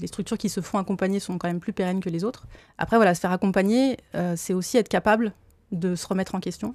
[0.00, 2.46] Les structures qui se font accompagner sont quand même plus pérennes que les autres.
[2.78, 5.32] Après, voilà, se faire accompagner, euh, c'est aussi être capable
[5.72, 6.74] de se remettre en question.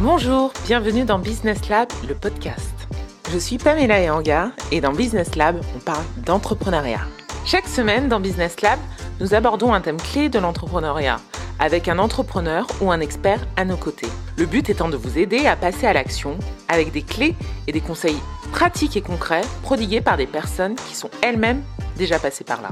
[0.00, 2.74] Bonjour, bienvenue dans Business Lab, le podcast.
[3.32, 7.00] Je suis Pamela Ehanga et dans Business Lab, on parle d'entrepreneuriat.
[7.44, 8.78] Chaque semaine dans Business Lab,
[9.20, 11.20] nous abordons un thème clé de l'entrepreneuriat
[11.58, 14.08] avec un entrepreneur ou un expert à nos côtés.
[14.36, 17.34] Le but étant de vous aider à passer à l'action avec des clés
[17.66, 18.18] et des conseils
[18.52, 21.62] pratiques et concrets prodigués par des personnes qui sont elles-mêmes
[21.96, 22.70] déjà passées par là.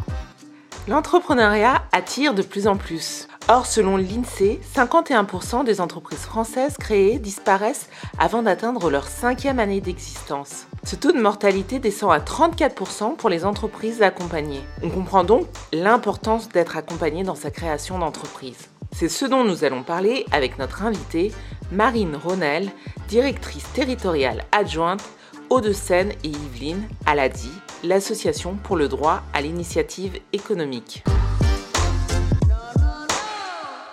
[0.88, 3.28] L'entrepreneuriat attire de plus en plus.
[3.48, 10.66] Or, selon l'INSEE, 51% des entreprises françaises créées disparaissent avant d'atteindre leur cinquième année d'existence.
[10.84, 14.64] Ce taux de mortalité descend à 34% pour les entreprises accompagnées.
[14.82, 18.69] On comprend donc l'importance d'être accompagné dans sa création d'entreprise.
[18.92, 21.32] C'est ce dont nous allons parler avec notre invitée,
[21.72, 22.70] Marine Ronel,
[23.08, 25.02] directrice territoriale adjointe
[25.48, 27.50] Hauts-de-Seine et Yvelines à l'ADI,
[27.82, 31.02] l'Association pour le droit à l'initiative économique.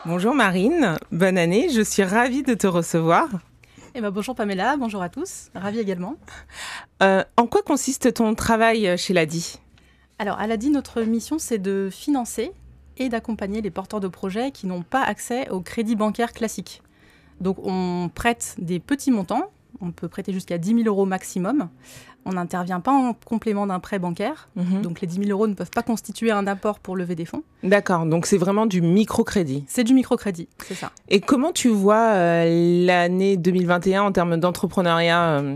[0.06, 3.28] Bonjour Marine, bonne année, je suis ravie de te recevoir.
[3.96, 6.16] Eh ben, bonjour Pamela, bonjour à tous, ravie également.
[7.02, 9.60] Euh, en quoi consiste ton travail chez l'ADI
[10.20, 12.52] Alors à l'ADI, notre mission c'est de financer
[12.98, 16.82] et d'accompagner les porteurs de projets qui n'ont pas accès au crédit bancaire classique.
[17.42, 21.70] Donc on prête des petits montants, on peut prêter jusqu'à 10 000 euros maximum.
[22.26, 24.82] On n'intervient pas en complément d'un prêt bancaire, mhm.
[24.82, 27.44] donc les 10 000 euros ne peuvent pas constituer un apport pour lever des fonds.
[27.64, 29.64] D'accord, donc c'est vraiment du microcrédit.
[29.68, 30.92] C'est du microcrédit, c'est ça.
[31.08, 35.56] Et comment tu vois euh, l'année 2021 en termes d'entrepreneuriat euh,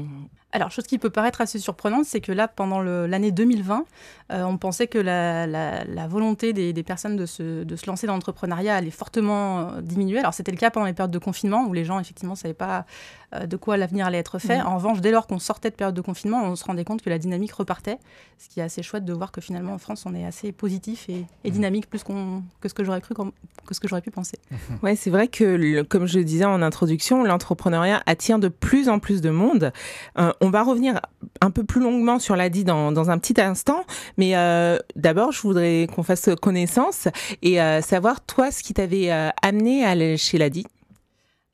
[0.53, 3.86] alors, chose qui peut paraître assez surprenante, c'est que là, pendant l'année 2020,
[4.31, 9.59] euh, on pensait que la, volonté des, personnes de se, lancer dans l'entrepreneuriat allait fortement
[9.59, 10.19] euh, diminuer.
[10.19, 12.53] Alors, c'était le cas pendant les périodes de confinement, où les gens, effectivement, ne savaient
[12.53, 12.85] pas
[13.33, 14.59] euh, de quoi l'avenir allait être fait.
[14.59, 14.67] Mmh.
[14.67, 17.09] En revanche, dès lors qu'on sortait de période de confinement, on se rendait compte que
[17.09, 17.97] la dynamique repartait,
[18.38, 21.09] ce qui est assez chouette de voir que finalement, en France, on est assez positif
[21.09, 21.49] et, mmh.
[21.49, 24.38] dynamique, plus que ce que j'aurais cru, que ce que j'aurais pu penser.
[24.83, 29.22] Oui, c'est vrai que, comme je disais en introduction, l'entrepreneuriat attire de plus en plus
[29.22, 29.72] de monde
[30.16, 31.00] on va revenir
[31.39, 33.85] un peu plus longuement sur l'ADI dans, dans un petit instant,
[34.21, 37.07] mais euh, d'abord, je voudrais qu'on fasse connaissance
[37.41, 40.63] et euh, savoir, toi, ce qui t'avait euh, amené à aller chez l'ADI?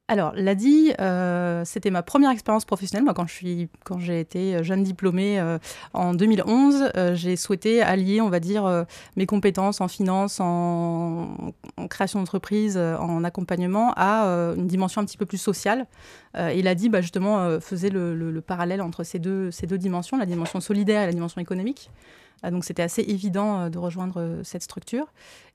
[0.10, 0.92] Alors, l'ADI,
[1.64, 3.06] c'était ma première expérience professionnelle.
[3.06, 5.42] Moi, quand, je suis, quand j'ai été jeune diplômée
[5.94, 8.86] en 2011, euh, j'ai souhaité allier, on va dire,
[9.16, 11.54] mes compétences en finance, en,
[11.90, 14.24] création d'entreprise, en accompagnement, à
[14.58, 15.88] une dimension un petit peu plus sociale.
[16.38, 20.26] et l'ADI, bah, justement, faisait le, le, parallèle entre ces deux, ces deux dimensions, la
[20.26, 21.92] dimension solidaire et la dimension économique.
[22.44, 25.08] Donc, c'était assez évident de rejoindre cette structure.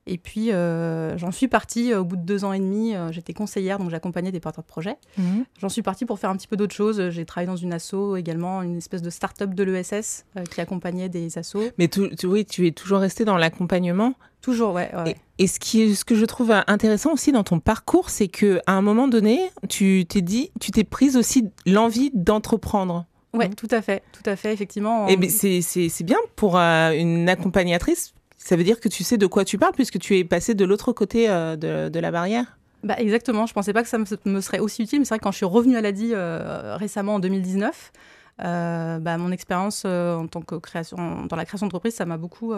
[0.05, 2.93] Et puis, euh, j'en suis partie euh, au bout de deux ans et demi.
[2.93, 4.97] Euh, j'étais conseillère, donc j'accompagnais des porteurs de projets.
[5.17, 5.45] Mhm.
[5.59, 7.09] J'en suis partie pour faire un petit peu d'autres choses.
[7.09, 11.37] J'ai travaillé dans une asso également, une espèce de start-up de l'ESS qui accompagnait des
[11.37, 11.63] assos.
[11.77, 14.13] Mais tu, oui, tu es toujours restée dans l'accompagnement?
[14.41, 14.91] Toujours, ouais.
[15.39, 18.81] Et, ce, qui ce que je trouve intéressant aussi dans ton parcours, c'est qu'à un
[18.81, 23.05] moment donné, tu t'es dit, tu t'es prise aussi l'envie d'entreprendre.
[23.33, 25.07] Oui, tout à fait, tout à fait, effectivement.
[25.07, 28.13] Et c'est bien pour une accompagnatrice
[28.43, 30.65] ça veut dire que tu sais de quoi tu parles puisque tu es passé de
[30.65, 34.59] l'autre côté euh, de, la barrière bah exactement, je pensais pas que ça me, serait
[34.59, 37.19] aussi utile, mais c'est vrai que quand je suis revenue à l'ADI euh, récemment en
[37.19, 37.93] 2019,
[38.43, 42.53] euh, bah, mon expérience en tant que création, dans la création d'entreprise, ça m'a beaucoup,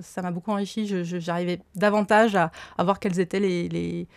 [0.00, 1.04] ça m'a beaucoup enrichi.
[1.04, 4.08] J'arrivais davantage à, voir quels étaient les,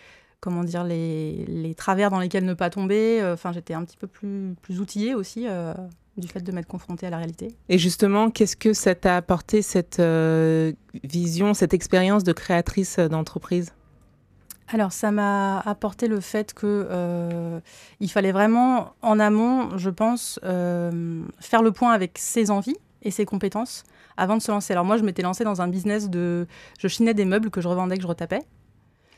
[0.44, 3.20] comment dire, les, les, travers dans lesquels ne pas tomber.
[3.32, 5.48] Enfin, j'étais un petit peu plus, plus outillée aussi
[6.16, 7.54] du fait de m'être confrontée à la réalité.
[7.68, 10.72] Et justement, qu'est-ce que ça t'a apporté, cette euh,
[11.02, 13.72] vision, cette expérience de créatrice d'entreprise?
[14.68, 17.60] Alors, ça m'a apporté le fait que euh,
[18.00, 23.10] il fallait vraiment, en amont, je pense, euh, faire le point avec ses envies et
[23.10, 23.84] ses compétences
[24.16, 24.72] avant de se lancer.
[24.72, 26.46] Alors moi, je m'étais lancée dans un business de...
[26.78, 28.40] Je chinais des meubles que je revendais, que je retapais.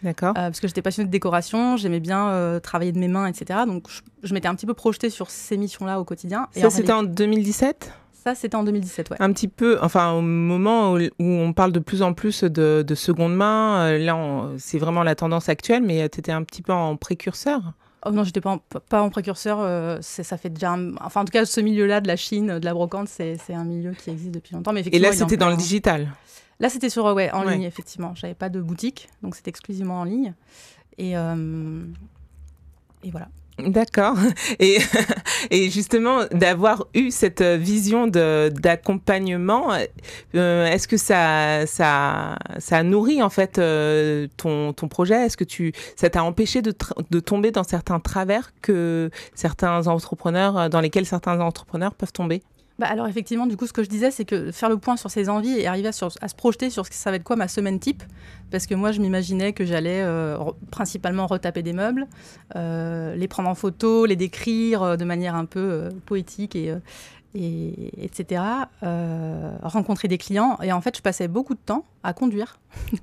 [0.03, 0.31] D'accord.
[0.31, 3.61] Euh, parce que j'étais passionnée de décoration, j'aimais bien euh, travailler de mes mains, etc.
[3.67, 3.89] Donc
[4.23, 6.49] je, m'étais un petit peu projetée sur ces missions-là au quotidien.
[6.55, 9.17] Et ça, c'était en 2017 ça, c'était en 2017, ouais.
[9.21, 13.37] Un petit peu, enfin, au moment où, on parle de plus en plus de, seconde
[13.37, 16.97] main, euh, là, c'est vraiment la tendance actuelle, mais tu étais un petit peu en
[16.97, 17.61] précurseur?
[18.05, 19.59] Oh non, j'étais pas en, pas en précurseur.
[20.01, 23.07] ça fait déjà, enfin en tout cas, ce milieu-là de la Chine, de la brocante,
[23.07, 24.73] c'est un milieu qui existe depuis longtemps.
[24.73, 26.09] Mais Et là, c'était dans le digital?
[26.59, 28.15] Là, c'était sur ouais, en ligne, effectivement.
[28.15, 30.35] J'avais pas de boutique, donc c'était exclusivement en ligne.
[30.99, 31.85] Et, euh,
[33.03, 33.29] et voilà.
[33.59, 34.17] D'accord.
[34.59, 34.79] Et,
[35.51, 39.73] et justement, d'avoir eu cette vision d'accompagnement,
[40.35, 45.27] euh, est-ce que ça, ça, ça nourrit en fait euh, ton, ton projet?
[45.27, 46.75] Est-ce que tu, ça t'a empêché de,
[47.11, 52.43] de tomber dans certains travers que certains entrepreneurs, dans lesquels certains entrepreneurs peuvent tomber?
[52.79, 55.11] Bah alors effectivement, du coup, ce que je disais, c'est que faire le point sur
[55.11, 57.49] ses envies et arriver à, se projeter sur ce que ça va être quoi ma
[57.49, 58.03] semaine type,
[58.51, 60.37] parce que moi, je m'imaginais que j'allais euh,
[60.71, 62.07] principalement retaper des meubles,
[62.55, 66.75] euh, les prendre en photo, les décrire euh, de manière un peu poétique et,
[67.35, 68.43] et etc.
[69.63, 72.59] rencontrer des clients et en fait, je passais beaucoup de temps à conduire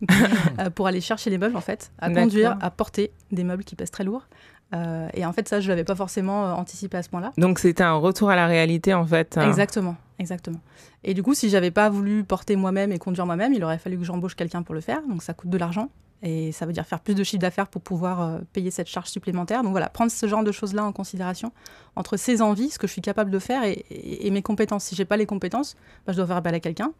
[0.76, 3.92] pour aller chercher les meubles en fait, à conduire, à porter des meubles qui pèsent
[3.92, 4.28] très lourd.
[4.74, 7.31] Euh, et en fait, ça, je ne l'avais pas forcément euh, anticipé à ce point-là.
[7.38, 9.38] Donc, c'était un retour à la réalité, en fait.
[9.38, 9.48] Hein.
[9.48, 10.60] Exactement, exactement.
[11.04, 13.98] Et du coup, si j'avais pas voulu porter moi-même et conduire moi-même, il aurait fallu
[13.98, 15.02] que j'embauche quelqu'un pour le faire.
[15.08, 15.90] Donc, ça coûte de l'argent.
[16.25, 19.10] Et ça veut dire faire plus de chiffre d'affaires pour pouvoir euh, payer cette charge
[19.10, 19.62] supplémentaire.
[19.62, 21.52] Donc voilà, prendre ce genre de choses-là en considération
[21.98, 24.86] entre ses envies, ce que je suis capable de faire et, mes compétences.
[24.86, 25.76] Si j'ai pas les compétences,
[26.08, 26.94] bah, je dois faire appel à quelqu'un.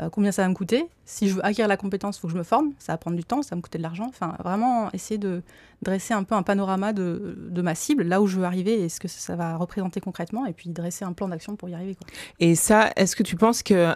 [0.00, 0.86] Euh, combien ça va me coûter?
[1.04, 2.72] Si je veux acquérir la compétence, il faut que je me forme.
[2.78, 4.06] Ça va prendre du temps, ça va me coûter de l'argent.
[4.08, 5.42] Enfin, vraiment essayer de
[5.82, 9.00] dresser un peu un panorama de, ma cible, là où je veux arriver et ce
[9.00, 11.96] que ça va représenter concrètement, et puis dresser un plan d'action pour y arriver.
[12.38, 13.94] Et ça, est-ce que tu penses que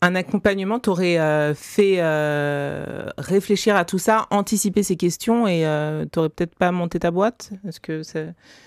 [0.00, 6.04] un accompagnement t'aurait euh, fait euh, réfléchir à tout ça, anticiper ces questions et euh,
[6.04, 7.50] t'aurais peut-être pas monté ta boîte?
[7.66, 8.02] Est-ce que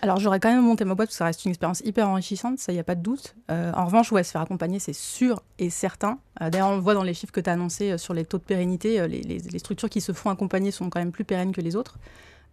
[0.01, 2.59] Alors j'aurais quand même monté ma boîte parce que ça reste une expérience hyper enrichissante,
[2.59, 3.35] ça y a pas de doute.
[3.49, 6.19] en revanche, ouais, se faire accompagner, c'est sûr et certain.
[6.39, 8.43] D'ailleurs, on le voit dans les chiffres que tu as annoncés sur les taux de
[8.43, 11.75] pérennité, les, les, structures qui se font accompagner sont quand même plus pérennes que les
[11.77, 11.97] autres.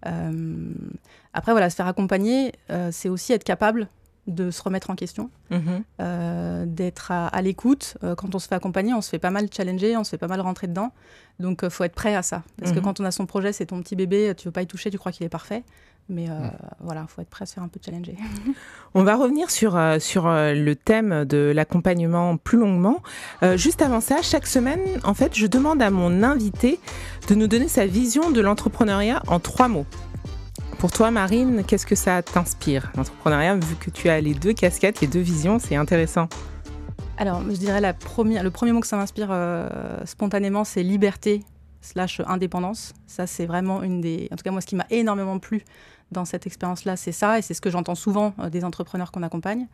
[0.04, 2.52] après, voilà, se faire accompagner,
[2.92, 3.88] c'est aussi être capable
[4.28, 5.82] de se remettre en question, mhm.
[6.00, 7.96] euh, d'être à, l'écoute.
[8.04, 10.18] Euh, quand on se fait accompagner, on se fait pas mal challenger, on se fait
[10.18, 10.92] pas mal rentrer dedans.
[11.40, 12.42] Donc, il euh, faut être prêt à ça.
[12.58, 12.84] Parce que mhm.
[12.84, 14.98] quand on a son projet, c'est ton petit bébé, tu veux pas y toucher, tu
[14.98, 15.64] crois qu'il est parfait.
[16.10, 16.26] Mais
[16.80, 18.16] voilà, il faut être prêt à se faire un peu challenger.
[18.94, 23.02] on va revenir sur, sur le thème de l'accompagnement plus longuement.
[23.56, 26.80] juste avant ça, chaque semaine, en fait, je demande à mon invité
[27.28, 29.84] de nous donner sa vision de l'entrepreneuriat en trois mots.
[30.78, 35.00] Pour toi, Marine, qu'est-ce que ça t'inspire, l'entrepreneuriat, vu que tu as les deux casquettes,
[35.00, 36.28] les deux visions, c'est intéressant.
[37.16, 39.68] Alors, je dirais la première, le premier mot que ça m'inspire euh,
[40.04, 41.42] spontanément, c'est liberté
[41.80, 42.94] slash indépendance.
[43.08, 44.28] Ça, c'est vraiment une des...
[44.30, 45.64] En tout cas, moi, ce qui m'a énormément plu
[46.12, 49.24] dans cette expérience-là, c'est ça, et c'est ce que j'entends souvent euh, des entrepreneurs qu'on
[49.24, 49.66] accompagne.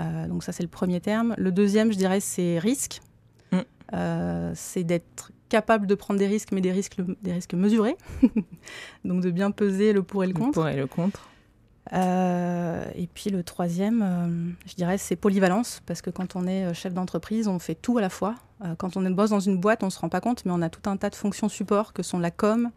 [0.00, 1.34] Euh, donc ça, c'est le premier terme.
[1.36, 3.02] Le deuxième, je dirais, c'est risque.
[3.52, 4.52] Mm.
[4.54, 7.96] c'est d'être capable de prendre des risques, mais des risques, des risques mesurés.
[9.04, 10.46] Donc de bien peser le pour et le contre.
[10.46, 11.30] Le pour et le contre.
[11.92, 16.64] Euh, et puis le troisième, euh, je dirais, c'est polyvalence, parce que quand on est
[16.64, 18.36] euh, chef d'entreprise, on fait tout à la fois.
[18.78, 20.68] quand on bosse dans une boîte, on ne se rend pas compte, mais on a
[20.68, 22.70] tout un tas de fonctions support que sont la com,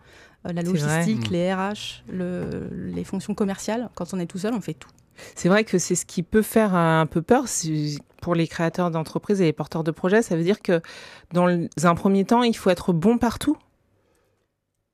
[0.45, 3.89] la logistique, les RH, le, les fonctions commerciales.
[3.93, 4.89] Quand on est tout seul, on fait tout.
[5.35, 7.47] C'est vrai que c'est ce qui peut faire un peu peur
[8.23, 10.21] pour les créateurs d'entreprises et les porteurs de projets.
[10.21, 10.81] Ça veut dire que
[11.33, 11.47] dans
[11.83, 13.57] un premier temps, il faut être bon partout?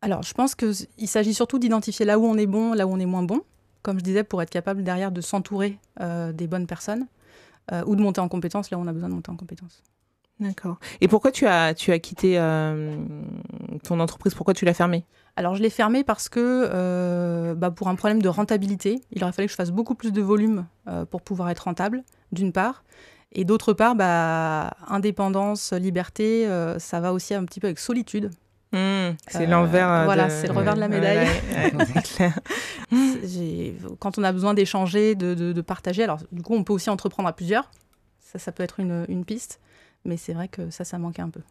[0.02, 3.00] Alors, je pense qu'il s'agit surtout d'identifier là où on est bon, là où on
[3.00, 3.42] est moins bon.
[3.84, 7.06] Comme je disais, pour être capable derrière de s'entourer euh, des bonnes personnes
[7.72, 9.84] euh, ou de monter en compétence là où on a besoin de monter en compétence.
[10.40, 10.80] D'accord.
[11.02, 12.98] Et pourquoi tu as, tu as quitté euh,
[13.84, 14.34] ton entreprise?
[14.34, 15.04] Pourquoi tu l'as fermée?
[15.36, 16.40] Alors, je l'ai fermée parce que,
[16.74, 20.14] euh, bah, pour un problème de rentabilité, il aurait fallu que je fasse beaucoup plus
[20.14, 22.84] de volume euh, pour pouvoir être rentable, d'une part.
[23.32, 26.48] Et d'autre part, bah, indépendance, liberté,
[26.80, 28.32] ça va aussi un petit peu avec solitude.
[28.72, 30.06] Mmh, c'est l'envers.
[30.06, 31.28] Voilà, c'est le revers de la médaille.
[34.00, 37.30] Quand on a besoin d'échanger, de, de, partager, alors du coup, on peut aussi entreprendre
[37.30, 37.70] à plusieurs.
[38.20, 39.60] Ça, ça peut être une, une piste.
[40.06, 41.42] Mais c'est vrai que ça, ça manquait un peu.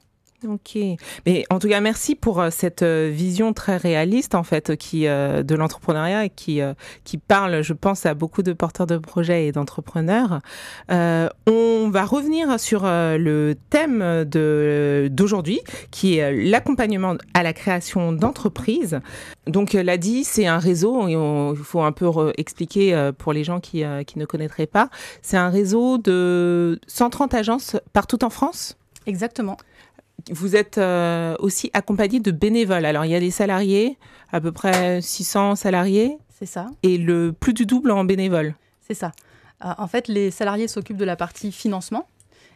[0.47, 0.79] Ok,
[1.27, 5.09] mais en tout cas merci pour euh, cette euh, vision très réaliste en fait qui
[5.09, 6.61] euh, de l'entrepreneuriat et qui
[7.03, 10.41] qui parle, je pense, à beaucoup de porteurs de projets et d'entrepreneurs.
[10.89, 15.61] on va revenir sur le thème de d'aujourd'hui
[15.91, 19.01] qui est l'accompagnement à la création d'entreprises.
[19.47, 21.09] Donc l'a dit, c'est un réseau.
[21.09, 24.89] Il faut un peu expliquer pour les gens qui qui ne connaîtraient pas.
[25.23, 28.77] C'est un réseau de 130 agences partout en France?
[29.07, 29.57] Exactement
[30.31, 32.85] vous êtes euh, aussi accompagné de bénévoles.
[32.85, 33.97] Alors, il y a des salariés,
[34.33, 36.19] à peu près 600 salariés.
[36.39, 36.67] C'est ça.
[36.83, 38.55] Et le plus du double en bénévoles.
[38.87, 39.13] C'est ça.
[39.65, 42.07] Euh, en fait, les salariés s'occupent de la partie financement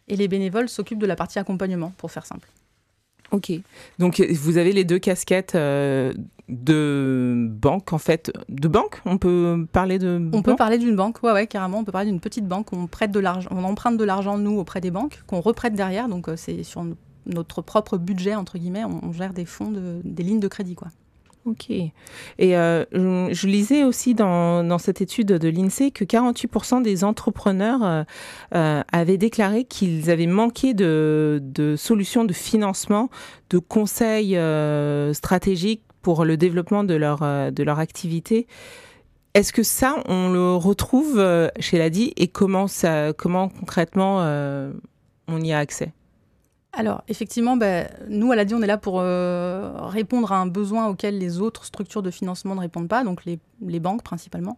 [0.09, 2.49] et les bénévoles s'occupent de la partie accompagnement, pour faire simple.
[3.31, 3.51] Ok.
[3.99, 6.13] Donc, vous avez les deux casquettes euh,
[6.51, 8.31] de banque, en fait.
[8.51, 9.01] De banque?
[9.07, 10.29] On peut parler de.
[10.35, 11.79] On peut parler d'une banque, ouais, ouais, carrément.
[11.79, 12.73] On peut parler d'une petite banque.
[12.75, 16.09] On prête de l'argent, on emprunte de l'argent, nous, auprès des banques, qu'on reprête derrière.
[16.09, 16.85] Donc, c'est sur
[17.27, 19.73] notre propre budget, entre guillemets, on, gère des fonds,
[20.05, 20.75] des lignes de crédit.
[20.75, 20.89] Quoi.
[21.45, 21.71] Ok.
[21.71, 21.93] Et
[22.57, 28.03] euh, je, lisais aussi dans, cette étude de l'INSEE que 48% des entrepreneurs euh,
[28.55, 33.11] euh, avaient déclaré qu'ils avaient manqué de, solutions de financement,
[33.51, 34.39] de conseils
[35.15, 38.47] stratégiques pour le développement de leur, de leur activité.
[39.35, 41.21] est-ce que ça, on le retrouve
[41.59, 44.19] chez l'ADI et comment, ça, comment concrètement
[45.29, 45.93] on y a accès?
[46.75, 51.19] Alors, effectivement, bah, nous, à l'ADI, on est là pour répondre à un besoin auquel
[51.19, 54.57] les autres structures de financement ne répondent pas, donc les, les banques principalement.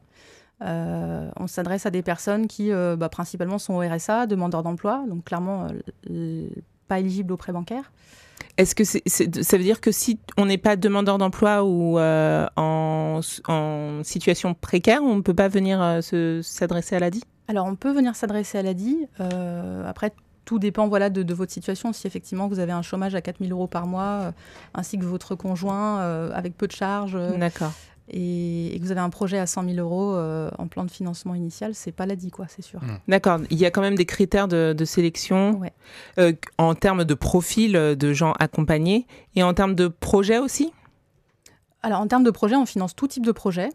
[0.63, 5.05] Euh, on s'adresse à des personnes qui, euh, bah, principalement, sont au RSA, demandeurs d'emploi,
[5.09, 5.69] donc clairement
[6.11, 6.49] euh,
[6.89, 7.93] pas éligibles au prêt bancaire.
[8.57, 13.21] Est-ce que ça veut dire que si on n'est pas demandeur d'emploi ou en,
[14.05, 16.01] situation précaire, on ne peut pas venir
[16.43, 19.09] s'adresser à l'ADI Alors, on peut venir s'adresser à l'ADI.
[19.87, 20.13] après,
[20.45, 21.93] tout dépend voilà, de, votre situation.
[21.93, 24.33] Si effectivement vous avez un chômage à 4 000 euros par mois,
[24.75, 26.01] ainsi que votre conjoint
[26.33, 27.19] avec peu de charges.
[27.39, 27.73] D'accord
[28.09, 31.35] et, que vous avez un projet à 100 000 euros euh, en plan de financement
[31.35, 32.83] initial, c'est pas l'ADI, quoi, c'est sûr.
[32.83, 32.99] Mmh.
[33.09, 33.41] D'accord.
[33.51, 35.61] Il y a quand même des critères de, sélection
[36.19, 40.73] euh, en termes de profil euh, de gens accompagnés et en termes de projet aussi?
[41.83, 43.71] Alors, en termes de projet, on finance tout type de projet.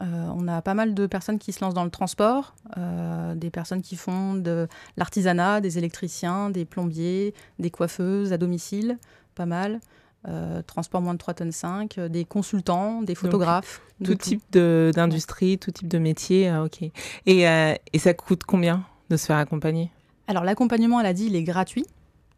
[0.00, 3.96] On a pas mal de personnes qui se lancent dans le transport, des personnes qui
[3.96, 8.98] font de l'artisanat, des électriciens, des plombiers, des coiffeuses à domicile,
[9.34, 9.80] pas mal.
[10.26, 13.82] Euh, transport moins de 3 tonnes 5, euh, des consultants, des photographes.
[14.02, 16.82] tout, type d'industrie, tout type de métier, ok.
[17.26, 19.90] Et, euh, et, ça coûte combien de se faire accompagner?
[20.26, 21.84] Alors l'accompagnement, elle a dit, il est gratuit.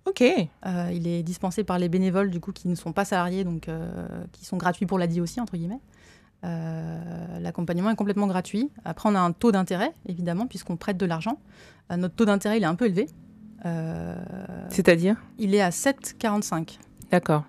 [0.04, 0.20] Ok.
[0.20, 3.68] il est dispensé par les bénévoles, du coup, qui ne sont pas salariés, donc
[4.30, 5.80] qui sont gratuits pour l'ADI aussi, entre guillemets.
[6.42, 8.70] L'accompagnement est complètement gratuit.
[8.84, 11.38] Après, on a un taux d'intérêt, évidemment, puisqu'on prête de l'argent.
[11.90, 13.08] notre taux d'intérêt, il est un peu élevé.
[14.68, 15.16] C'est-à-dire?
[15.38, 16.78] Il est à 7,45.
[17.10, 17.44] D'accord.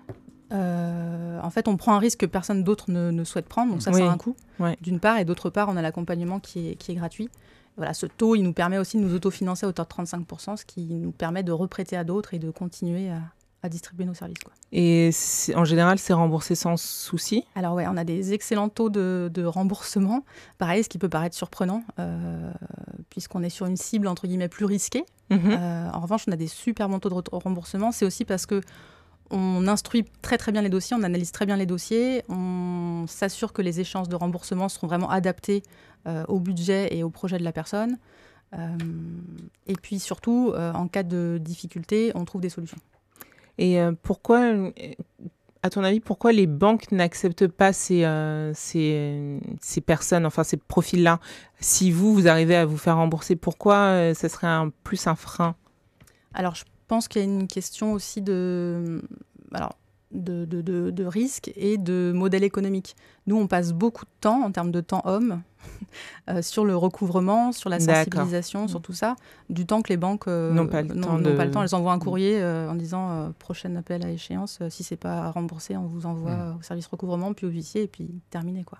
[0.52, 3.92] Euh, en fait, on prend un risque que personne d'autre ne, souhaite prendre, donc ça,
[3.92, 4.36] c'est un coût,
[4.80, 7.28] d'une part, et d'autre part, on a l'accompagnement qui est, qui est gratuit.
[7.76, 10.64] Voilà, ce taux, il nous permet aussi de nous autofinancer à hauteur de 35%, ce
[10.64, 13.20] qui nous permet de reprêter à d'autres et de continuer à,
[13.68, 14.38] distribuer nos services.
[14.44, 14.52] Quoi.
[14.70, 15.10] Et
[15.56, 17.44] en général, c'est remboursé sans souci?
[17.56, 20.24] Alors ouais, on a des excellents taux de, remboursement.
[20.58, 22.52] Pareil, ce qui peut paraître surprenant, euh,
[23.10, 25.04] puisqu'on est sur une cible, entre guillemets, plus risquée.
[25.30, 25.40] Mhm.
[25.46, 27.90] Euh, en revanche, on a des super bons taux de remboursement.
[27.90, 28.60] C'est aussi parce que
[29.30, 33.52] on instruit très très bien les dossiers, on analyse très bien les dossiers, on s'assure
[33.52, 35.62] que les échéances de remboursement seront vraiment adaptées
[36.06, 37.98] euh, au budget et au projet de la personne.
[38.54, 38.76] Euh,
[39.66, 42.78] et puis surtout, euh, en cas de difficulté, on trouve des solutions.
[43.58, 44.40] Et pourquoi,
[45.62, 48.06] à ton avis, pourquoi les banques n'acceptent pas ces,
[48.54, 51.18] ces, ces, personnes, enfin ces profils-là?
[51.58, 55.56] Si vous, vous arrivez à vous faire rembourser, pourquoi ça serait plus un frein?
[56.34, 59.02] Alors, je pense qu'il y a une question aussi de,
[59.52, 59.76] alors,
[60.12, 62.96] de, de, de, risque et de modèle économique.
[63.26, 65.42] Nous, on passe beaucoup de temps, en termes de temps homme,
[66.30, 69.16] euh, sur le recouvrement, sur la sensibilisation, sur tout ça,
[69.50, 71.62] du temps que les banques euh, n'ont pas, le temps pas le temps.
[71.62, 75.76] Elles envoient un courrier euh, en disant prochain appel à échéance, si c'est pas remboursé,
[75.76, 76.56] on vous envoie mm.
[76.58, 78.64] au service recouvrement, puis au huissier, et puis terminé.
[78.64, 78.78] quoi.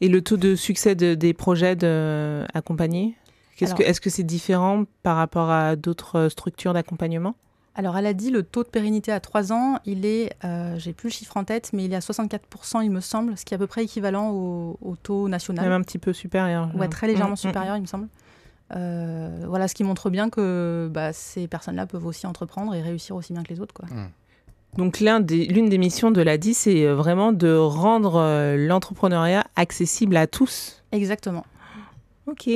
[0.00, 1.76] Et le taux de succès des projets
[2.54, 3.16] accompagnés?
[3.60, 7.36] Est-ce que c'est différent par rapport à d'autres structures d'accompagnement?
[7.74, 10.92] Alors, elle a dit le taux de pérennité à 3 ans, il est, euh, j'ai
[10.92, 13.54] plus le chiffre en tête, mais il est à 64%, il me semble, ce qui
[13.54, 15.64] est à peu près équivalent au, taux national.
[15.64, 16.70] Même un petit peu supérieur.
[16.74, 17.78] Ouais, très légèrement mm, mm, supérieur, mm.
[17.78, 18.08] il me semble.
[18.74, 23.16] Euh, voilà, ce qui montre bien que bah, ces personnes-là peuvent aussi entreprendre et réussir
[23.16, 23.74] aussi bien que les autres.
[23.74, 23.88] Quoi.
[24.76, 30.26] Donc l'une des, des, missions de l'ADI, c'est vraiment de rendre euh, l'entrepreneuriat accessible à
[30.26, 30.82] tous.
[30.92, 31.44] Exactement.
[32.28, 32.48] Ok.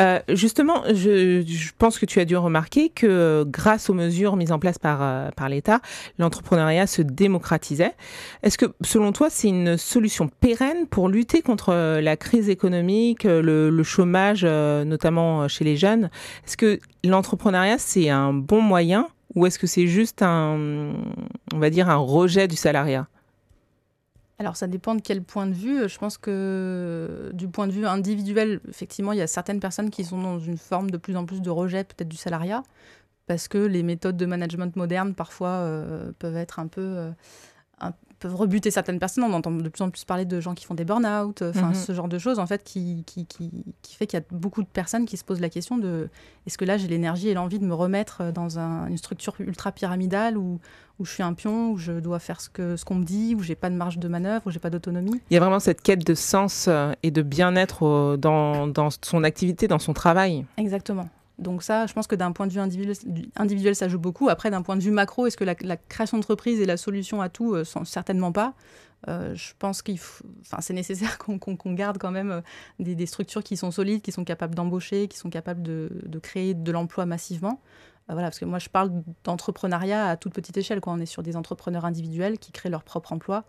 [0.00, 4.58] Euh, justement, je, pense que tu as dû remarquer que grâce aux mesures mises en
[4.58, 5.80] place par, euh, par l'État,
[6.18, 7.94] l'entrepreneuriat se démocratisait.
[8.42, 13.70] Est-ce que, selon toi, c'est une solution pérenne pour lutter contre la crise économique, le,
[13.70, 16.10] le chômage, euh, notamment chez les jeunes?
[16.44, 20.92] Est-ce que l'entrepreneuriat, c'est un bon moyen ou est-ce que c'est juste un,
[21.54, 23.06] on va dire, un rejet du salariat?
[24.38, 25.88] Alors ça dépend de quel point de vue.
[25.88, 30.04] Je pense que du point de vue individuel, effectivement, il y a certaines personnes qui
[30.04, 32.62] sont dans une forme de plus en plus de rejet peut-être du salariat,
[33.26, 37.10] parce que les méthodes de management modernes parfois euh, peuvent être un peu, euh,
[38.18, 39.24] peuvent rebuter certaines personnes.
[39.24, 41.74] On entend de plus en plus parler de gens qui font des burn-out, euh, mhm.
[41.74, 43.50] ce genre de choses en fait qui, qui, qui,
[43.82, 46.08] qui fait qu'il y a beaucoup de personnes qui se posent la question de
[46.46, 50.36] est-ce que là j'ai l'énergie et l'envie de me remettre dans une structure ultra pyramidale
[50.38, 50.60] où,
[50.98, 53.34] où je suis un pion, où je dois faire ce qu'on ce qu'on me dit,
[53.34, 55.20] où j'ai pas de marge de manœuvre, où j'ai pas d'autonomie?
[55.30, 59.24] Il y a vraiment cette quête de sens euh, et de bien-être dans, dans son
[59.24, 60.44] activité, dans son travail.
[60.56, 61.08] Exactement.
[61.38, 64.28] Donc ça, je pense que d'un point de vue individuel, ça joue beaucoup.
[64.28, 67.28] Après, d'un point de vue macro, est-ce que la, création d'entreprise est la solution à
[67.28, 67.54] tout?
[67.54, 68.54] Euh, Certainement pas.
[69.08, 69.98] Euh, je pense qu'il
[70.40, 72.40] enfin, c'est nécessaire qu'on garde quand même euh,
[72.78, 76.72] des, structures qui sont solides, qui sont capables d'embaucher, qui sont capables de, créer de
[76.72, 77.60] l'emploi massivement.
[78.08, 80.80] voilà, parce que moi, je parle d'entrepreneuriat à toute petite échelle.
[80.80, 80.94] Quoi.
[80.94, 83.44] On est sur des entrepreneurs individuels qui créent leur propre emploi.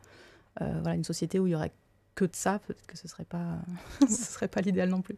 [0.60, 1.72] voilà, une société où il y aurait
[2.15, 3.60] que de ça, peut-être que ce serait pas,
[4.10, 5.15] serait pas l'idéal non plus.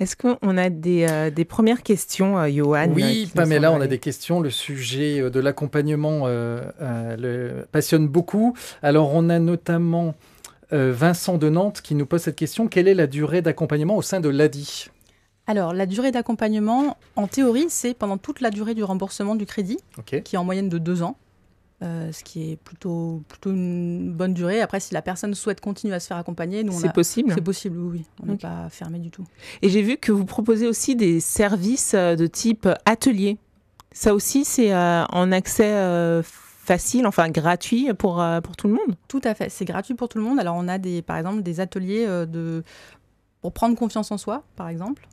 [0.00, 3.98] Est-ce qu'on a des, euh, des, premières questions, euh, Johan Oui, Pamela, on a des
[3.98, 4.40] questions.
[4.40, 8.54] Le sujet euh, de l'accompagnement le passionne beaucoup.
[8.82, 10.14] Alors, on a notamment
[10.70, 12.68] Vincent de Nantes qui nous pose cette question.
[12.68, 14.88] Quelle est la durée d'accompagnement au sein de l'ADI
[15.50, 19.78] alors, la durée d'accompagnement, en théorie, c'est pendant toute la durée du remboursement du crédit,
[20.04, 21.16] qui est en moyenne de deux ans.
[21.80, 24.60] Euh, ce qui est plutôt, plutôt une bonne durée.
[24.60, 27.30] Après, si la personne souhaite continuer à se faire accompagner, nous, c'est possible.
[27.32, 28.04] C'est possible, oui.
[28.20, 29.24] On n'est pas fermé du tout.
[29.62, 33.38] Et j'ai vu que vous proposez aussi des services euh, de type atelier.
[33.92, 35.72] Ça aussi, c'est euh, en accès
[36.24, 38.96] facile, enfin gratuit pour, pour tout le monde?
[39.06, 40.40] Tout à fait, c'est gratuit pour tout le monde.
[40.40, 42.64] Alors, on a des, par exemple des ateliers de
[43.40, 45.08] pour prendre confiance en soi, par exemple,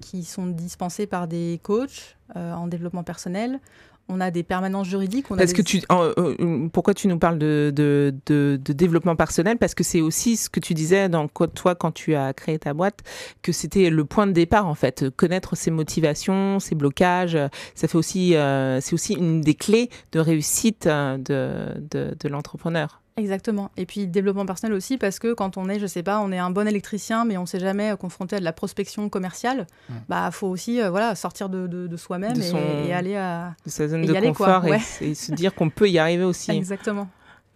[0.00, 3.60] qui sont dispensés par des coachs en développement personnel
[4.08, 5.26] on a des permanences juridiques.
[5.28, 9.58] Parce que tu, euh, pourquoi tu nous parles de, de, développement personnel?
[9.58, 12.74] Parce que c'est aussi ce que tu disais dans toi quand tu as créé ta
[12.74, 13.02] boîte,
[13.42, 17.38] que c'était le point de départ en fait, connaître ses motivations, ses blocages.
[17.74, 23.02] Ça fait aussi, euh, c'est aussi une des clés de réussite euh, de, de l'entrepreneur.
[23.18, 23.70] Exactement.
[23.76, 26.38] Et puis développement personnel aussi parce que quand on est, je sais pas, on est
[26.38, 29.94] un bon électricien, mais on ne s'est jamais confronté à de la prospection commerciale, il
[29.94, 29.98] mmh.
[30.08, 34.06] bah faut aussi euh, voilà sortir de, de, soi-même et, aller à de sa zone
[34.06, 36.52] de confort et, se dire qu'on peut y arriver aussi.
[36.52, 37.08] Exactement.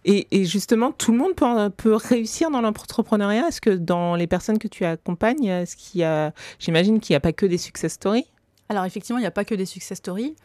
[0.05, 3.47] Et, et, justement, tout le monde peut, peut réussir dans l'entrepreneuriat?
[3.47, 7.17] Est-ce que dans les personnes que tu accompagnes, est-ce qu'il y a, j'imagine qu'il n'y
[7.17, 8.25] a pas que des success stories?
[8.67, 10.35] Alors effectivement, il n'y a pas que des success stories.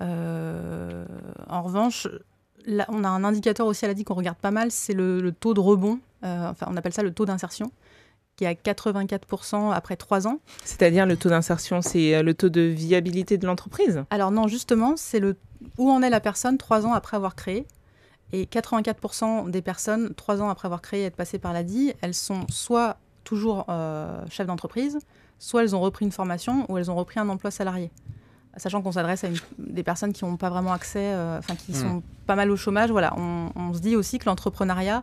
[0.00, 1.04] Euh,
[1.48, 2.06] en revanche,
[2.88, 5.54] on a un indicateur aussi à la dit qu'on regarde pas mal, c'est le, taux
[5.54, 7.70] de rebond, euh, enfin on appelle ça le taux d'insertion,
[8.36, 10.40] qui est à 84% après trois ans.
[10.64, 14.04] C'est-à-dire le taux d'insertion, c'est euh, le taux de viabilité de l'entreprise?
[14.10, 15.36] Alors non, justement, c'est le
[15.76, 17.66] où en est la personne trois ans après avoir créé?
[18.32, 22.14] Et 84% des personnes, trois ans après avoir créé et être passées par l'ADI, elles
[22.14, 24.98] sont soit toujours euh, chefs d'entreprise,
[25.38, 27.90] soit elles ont repris une formation ou elles ont repris un emploi salarié
[28.58, 31.74] sachant qu'on s'adresse à des personnes qui n'ont pas vraiment accès, euh, enfin qui hmm.
[31.74, 32.90] sont pas mal au chômage.
[32.90, 35.02] Voilà, on, se dit aussi que l'entrepreneuriat,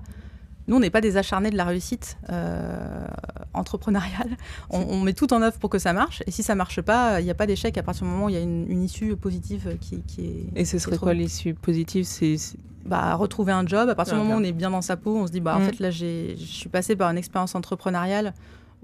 [0.68, 3.08] nous, on n'est pas des acharnés de la réussite euh,
[3.54, 4.38] entrepreneuriale.
[4.70, 6.24] On, met tout en œuvre pour que ça marche.
[6.26, 8.30] Et si ça marche pas, il n'y a pas d'échec à partir du moment où
[8.30, 10.60] il y a une, issue positive qui, est.
[10.60, 12.38] Et ce serait quoi l'issue positive C'est
[12.86, 13.90] bah, retrouver un job.
[13.90, 15.56] À partir du moment où on est bien dans sa peau, on se dit bah
[15.56, 15.66] en hmm.
[15.66, 18.34] fait là, je suis passé par une expérience entrepreneuriale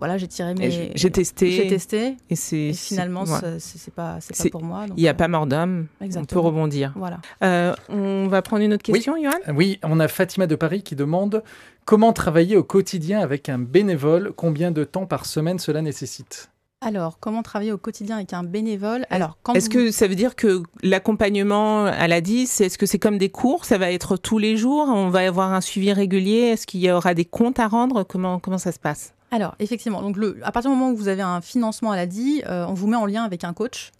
[0.02, 0.92] voilà, j'ai tiré mes.
[0.96, 1.52] J'ai testé.
[1.52, 2.18] J'ai testé.
[2.32, 3.24] Et, c'est, finalement,
[3.60, 4.88] c'est pas, pas pour moi.
[4.98, 5.86] Il n'y a pas mort d'homme.
[6.02, 6.92] On peut rebondir.
[6.96, 7.20] Voilà.
[7.44, 9.26] Euh, on va prendre une autre question, oui.
[9.26, 9.54] Johan?
[9.56, 11.44] Oui, on a Fatima de Paris qui demande
[11.86, 14.32] comment travailler au quotidien avec un bénévole?
[14.36, 16.50] Combien de temps par semaine cela nécessite?
[16.84, 19.06] Alors, comment travailler au quotidien avec un bénévole?
[19.12, 23.20] Alors, est-ce que ça veut dire que l'accompagnement à la 10, est-ce que c'est comme
[23.20, 23.66] des cours?
[23.66, 24.88] Ça va être tous les jours?
[24.90, 26.40] On va avoir un suivi régulier?
[26.54, 28.04] Est-ce qu'il y aura des comptes à rendre?
[28.04, 29.14] Comment comment ça se passe?
[29.32, 32.06] Alors, effectivement, donc le, à partir du moment où vous avez un financement à la
[32.06, 33.92] DI, euh, on vous met en lien avec un coach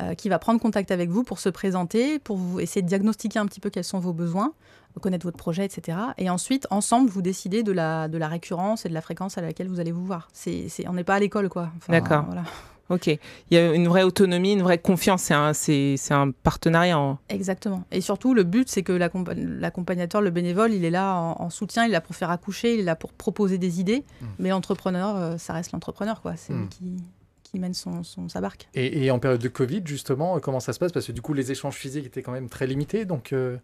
[0.00, 3.38] euh, qui va prendre contact avec vous pour se présenter, pour vous essayer de diagnostiquer
[3.38, 4.54] un petit peu quels sont vos besoins,
[5.02, 5.98] connaître votre projet, etc.
[6.16, 9.42] Et ensuite, ensemble, vous décidez de la, de la récurrence et de la fréquence à
[9.42, 10.28] laquelle vous allez vous voir.
[10.32, 11.70] C'est, on n'est pas à l'école, quoi.
[11.88, 12.24] D'accord.
[12.24, 12.44] Voilà.
[12.90, 13.06] Ok.
[13.06, 13.18] Il
[13.50, 15.22] y a une vraie autonomie, une vraie confiance.
[15.22, 17.18] C'est un, c'est, un partenariat.
[17.28, 17.84] Exactement.
[17.92, 21.90] Et surtout, le but, c'est que l'accompagnateur, le bénévole, il est là en, soutien, il
[21.90, 24.04] est là pour faire accoucher, il est là pour proposer des idées.
[24.20, 24.26] Hmm.
[24.40, 26.34] Mais l'entrepreneur, euh, ça reste l'entrepreneur, quoi.
[26.36, 26.68] C'est lui hmm.
[26.68, 26.96] qui,
[27.44, 28.68] qui mène son, son sa barque.
[28.74, 30.90] Et, et, en période de Covid, justement, euh, comment ça se passe?
[30.90, 33.04] Parce que du coup, les échanges physiques étaient quand même très limités.
[33.04, 33.56] Donc, euh,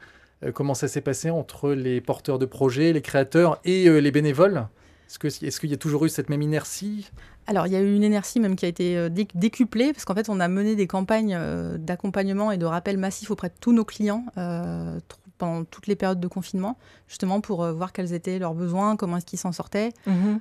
[0.55, 4.69] comment ça s'est passé entre les porteurs de projets, les créateurs et les bénévoles?
[5.09, 5.19] Est-ce
[5.61, 7.09] qu'il est y a toujours eu cette même inertie?
[7.47, 10.15] Alors, il y a eu une inertie même qui a été euh, décuplée, parce qu'en
[10.15, 13.73] fait, on a mené des campagnes euh, d'accompagnement et de rappel massif auprès de tous
[13.73, 14.99] nos clients euh,
[15.39, 19.27] pendant toutes les périodes de confinement, justement pour voir quels étaient leurs besoins, comment est-ce
[19.27, 20.41] qu'ils s'en sortaient, mhm.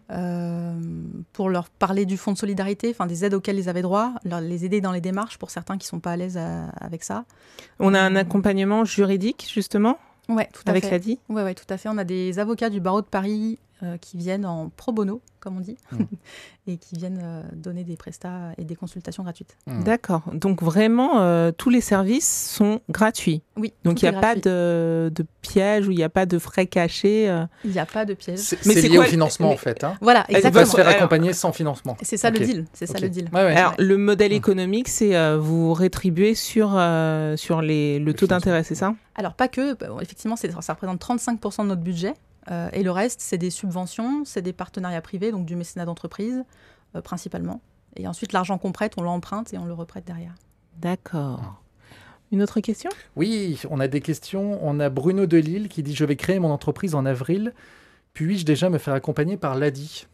[1.34, 4.64] pour leur parler du fonds de solidarité, enfin des aides auxquelles ils avaient droit, les
[4.64, 6.40] aider dans les démarches pour certains qui ne sont pas à l'aise
[6.80, 7.26] avec ça.
[7.80, 9.98] On a un accompagnement juridique, justement?
[10.30, 11.00] Ouais, tout à avec fait.
[11.00, 11.90] dit Oui, ouais, tout à fait.
[11.90, 15.58] On a des avocats du barreau de Paris euh, qui viennent en pro bono, comme
[15.58, 16.04] on dit, hmm.
[16.68, 19.58] et qui viennent euh, donner des prestats et des consultations gratuites.
[19.68, 19.84] Hmm.
[19.84, 20.22] D'accord.
[20.34, 23.42] Donc vraiment, euh, tous les services sont gratuits.
[23.58, 23.74] Oui.
[23.84, 26.68] Donc il n'y a pas de, de, piège ou il n'y a pas de frais
[26.68, 27.26] cachés.
[27.66, 28.40] Il n'y a pas de piège.
[28.40, 29.84] C'est lié au financement en fait.
[29.84, 29.98] Hein.
[30.00, 30.62] Voilà, exactement.
[30.62, 31.98] On va se faire accompagner sans financement.
[32.02, 32.66] C'est ça le deal.
[32.72, 33.30] C'est ça le deal.
[33.34, 34.36] Alors le modèle hmm.
[34.36, 36.70] économique, c'est vous rétribuer sur
[37.36, 38.96] sur les, le, taux d'intérêt, c'est ça?
[39.16, 39.74] Alors pas que.
[39.74, 42.14] Bah, effectivement, ça représente 35% de notre budget.
[42.52, 46.44] Euh, et le reste, c'est des subventions, c'est des partenariats privés, donc du mécénat d'entreprise
[46.96, 47.62] euh, principalement.
[47.96, 50.36] Et ensuite, l'argent qu'on prête, on l'emprunte et on le reprête derrière.
[50.78, 51.62] D'accord.
[52.32, 52.90] Une autre question?
[53.16, 54.60] Oui, on a des questions.
[54.62, 57.54] On a Bruno Delille qui dit Je vais créer mon entreprise en avril.
[58.14, 60.08] Puis-je déjà me faire accompagner par l'ADI?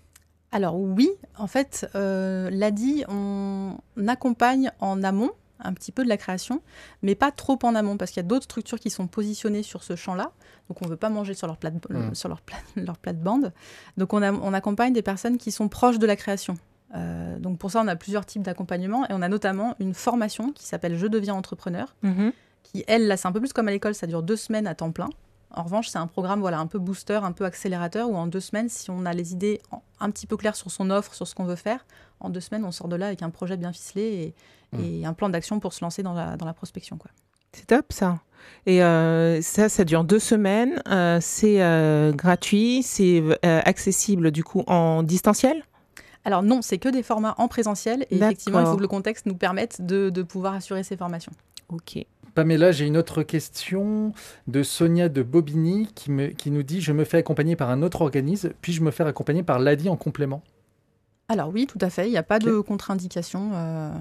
[0.52, 5.32] Alors oui, en fait, euh, l'ADI, on accompagne en amont
[5.64, 6.62] un petit peu de la création,
[7.02, 9.84] mais pas trop en amont, parce qu'il y a d'autres structures qui sont positionnées sur
[9.84, 10.32] ce champ-là.
[10.70, 12.14] Donc on ne veut pas manger sur leur, plate, Mm.
[12.14, 13.54] sur leur, plate, leur plate-bande.
[13.98, 16.58] Donc on, a- on accompagne des personnes qui sont proches de la création.
[16.96, 20.52] Euh, donc pour ça, on a plusieurs types d'accompagnement, et on a notamment une formation
[20.52, 22.34] qui s'appelle Je deviens entrepreneur, Mhm.
[22.64, 24.76] qui, elle, là, c'est un peu plus comme à l'école, ça dure deux semaines à
[24.76, 25.10] temps plein.
[25.54, 28.40] En revanche, c'est un programme voilà, un peu booster, un peu accélérateur, où en deux
[28.40, 29.60] semaines, si on a les idées
[30.00, 31.86] un petit peu claires sur son offre, sur ce qu'on veut faire,
[32.20, 34.34] en deux semaines, on sort de là avec un projet bien ficelé
[34.74, 36.98] et, et un plan d'action pour se lancer dans la, dans la prospection.
[36.98, 37.12] Quoi.
[37.52, 38.20] C'est top ça.
[38.66, 40.82] Et euh, ça, ça dure deux semaines.
[40.88, 45.64] Euh, c'est euh, gratuit, c'est euh, accessible du coup en distanciel?
[46.24, 49.26] Alors non, c'est que des formats en présentiel, et effectivement, il faut que le contexte
[49.26, 51.32] nous permette de, de pouvoir assurer ces formations.
[51.70, 52.06] Ok.
[52.34, 54.14] Pamela, j'ai une autre question
[54.48, 57.82] de Sonia de Bobigny qui, me, qui nous dit Je me fais accompagner par un
[57.82, 60.42] autre organisme, puis-je me faire accompagner par l'ADI en complément?
[61.28, 63.52] Alors oui, tout à fait, il n'y a pas de contre-indication.
[63.54, 63.92] euh,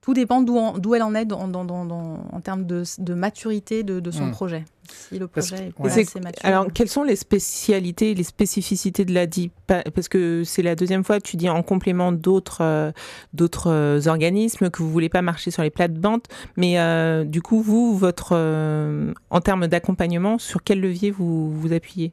[0.00, 3.82] tout dépend d'où elle en est dans- dans- dans- dans- en termes de, de maturité
[3.82, 4.30] de, de son Hmm.
[4.30, 4.64] projet.
[4.88, 6.20] Si le projet que- est ouais.
[6.22, 6.44] Mature.
[6.44, 9.50] Alors, quelles sont les spécialités, les spécificités de l'ADI?
[9.66, 12.90] Pa- Parce que c'est la deuxième fois que tu dis en complément d'autres euh,
[13.34, 16.22] d'autres euh, organismes que vous voulez pas marcher sur les plates-bandes.
[16.56, 21.72] Mais euh, du coup, vous, votre euh, en termes d'accompagnement, sur quel levier vous vous
[21.72, 22.12] appuyez?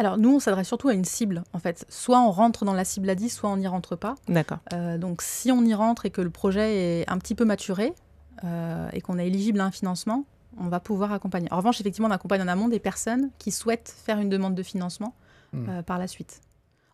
[0.00, 1.84] Alors nous, on s'adresse surtout à une cible, en fait.
[1.90, 4.14] Soit on rentre dans la cible à 10, soit on n'y rentre pas.
[4.28, 4.58] D'accord.
[4.72, 7.92] Euh, donc si on y rentre et que le projet est un petit peu maturé
[8.44, 10.24] euh, et qu'on est éligible à un financement,
[10.58, 11.48] on va pouvoir accompagner.
[11.52, 14.62] En revanche, effectivement, on accompagne en amont des personnes qui souhaitent faire une demande de
[14.62, 15.14] financement
[15.52, 15.66] Hmm.
[15.68, 16.40] euh, par la suite.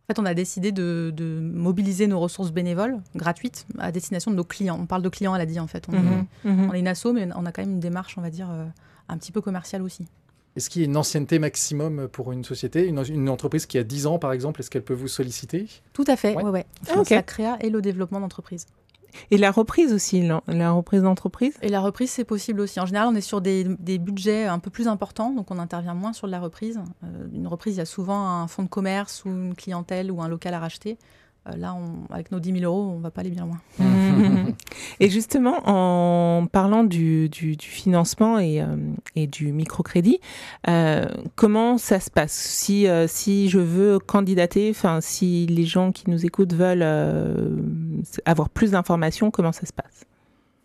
[0.03, 4.37] En fait, on a décidé de, de mobiliser nos ressources bénévoles gratuites à destination de
[4.37, 4.79] nos clients.
[4.81, 5.87] On parle de clients à la dit en fait.
[5.89, 6.71] On, Mhm, mhm.
[6.71, 8.65] on est une asso, mais on a quand même une démarche, on va dire, euh,
[9.11, 10.09] un petit peu commerciale aussi.
[10.57, 13.85] Est-ce qu'il y a une ancienneté maximum pour une société une, une entreprise qui a
[13.85, 15.67] 10 ans, par exemple, est-ce qu'elle peut vous solliciter?
[15.93, 16.43] Tout à fait, Ouais.
[16.45, 16.67] ouais, ouais.
[16.89, 17.03] Ah.
[17.11, 18.67] La créa et le développement d'entreprise.
[19.31, 21.55] Et la reprise aussi, la, la reprise d'entreprise?
[21.63, 22.81] Et la reprise, c'est possible aussi.
[22.81, 25.95] En général, on est sur des, des budgets un peu plus importants, donc on intervient
[25.95, 26.81] moins sur de la reprise.
[27.05, 30.21] Euh, une reprise, il y a souvent un fonds de commerce ou une clientèle ou
[30.21, 30.99] un local à racheter.
[31.49, 33.61] Euh, là, on- avec nos 10 000 euros, on va pas aller bien loin.
[35.01, 38.77] Et justement, en parlant du, du- du financement et, euh,
[39.15, 40.19] et du microcrédit,
[40.69, 42.33] euh, comment ça se passe?
[42.33, 47.57] Si, euh, si je veux candidater, enfin si les gens qui nous écoutent veulent euh,
[48.25, 50.05] avoir plus d'informations, comment ça se passe?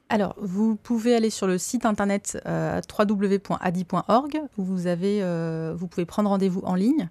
[0.10, 5.88] Alors, vous pouvez aller sur le site internet euh, www.adi.org où vous, avez, euh, vous
[5.88, 7.08] pouvez prendre rendez-vous en ligne.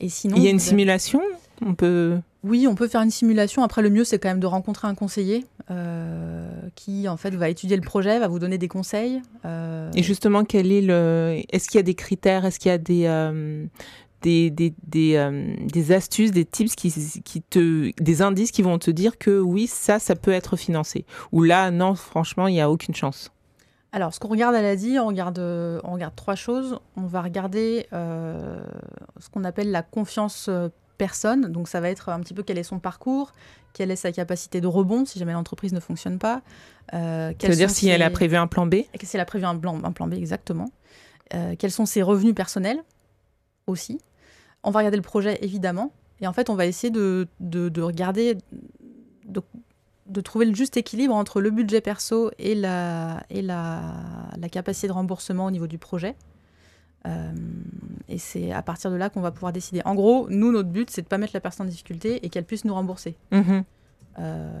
[0.00, 1.20] Et sinon, Il y a une avez- simulation?
[1.62, 2.18] On peut.
[2.42, 3.62] Oui, on peut faire une simulation.
[3.62, 7.48] Après, le mieux, c'est quand même de rencontrer un conseiller euh, qui, en fait, va
[7.48, 9.22] étudier le projet, va vous donner des conseils.
[9.44, 12.74] euh, Et justement, quel est le Est-ce qu'il y a des critères Est-ce qu'il y
[12.74, 13.64] a des euh,
[14.20, 16.90] des, des, des, des astuces, des tips qui,
[17.24, 21.04] qui te, des indices qui vont te dire que oui, ça, ça peut être financé?
[21.32, 23.30] Ou là, non, franchement, il n'y a aucune chance.
[23.92, 25.38] Alors, ce qu'on regarde à l'ADI, on regarde,
[25.84, 26.78] on regarde trois choses.
[26.96, 28.64] On va regarder euh,
[29.20, 30.48] ce qu'on appelle la confiance
[30.98, 31.52] personne.
[31.52, 33.32] Donc, ça va être un petit peu quel est son parcours,
[33.72, 36.42] quelle est sa capacité de rebond si jamais l'entreprise ne fonctionne pas.
[36.92, 38.76] Euh, Ça veut dire si elle a prévu un plan B?
[39.02, 40.70] Si elle a prévu un plan, un plan B, exactement.
[41.32, 42.82] Euh, quels sont ses revenus personnels
[43.66, 44.00] aussi?
[44.62, 45.92] On va regarder le projet, évidemment.
[46.20, 48.38] Et en fait, on va essayer de, de, de regarder,
[49.26, 49.42] de,
[50.06, 53.82] de trouver le juste équilibre entre le budget perso et la, et la,
[54.38, 56.14] la capacité de remboursement au niveau du projet.
[57.06, 57.32] Euh,
[58.08, 59.80] et c'est à partir de là qu'on va pouvoir décider.
[59.84, 62.28] En gros, nous, notre but, c'est de ne pas mettre la personne en difficulté et
[62.28, 63.16] qu'elle puisse nous rembourser.
[63.32, 63.64] Mhm.
[64.20, 64.60] Euh,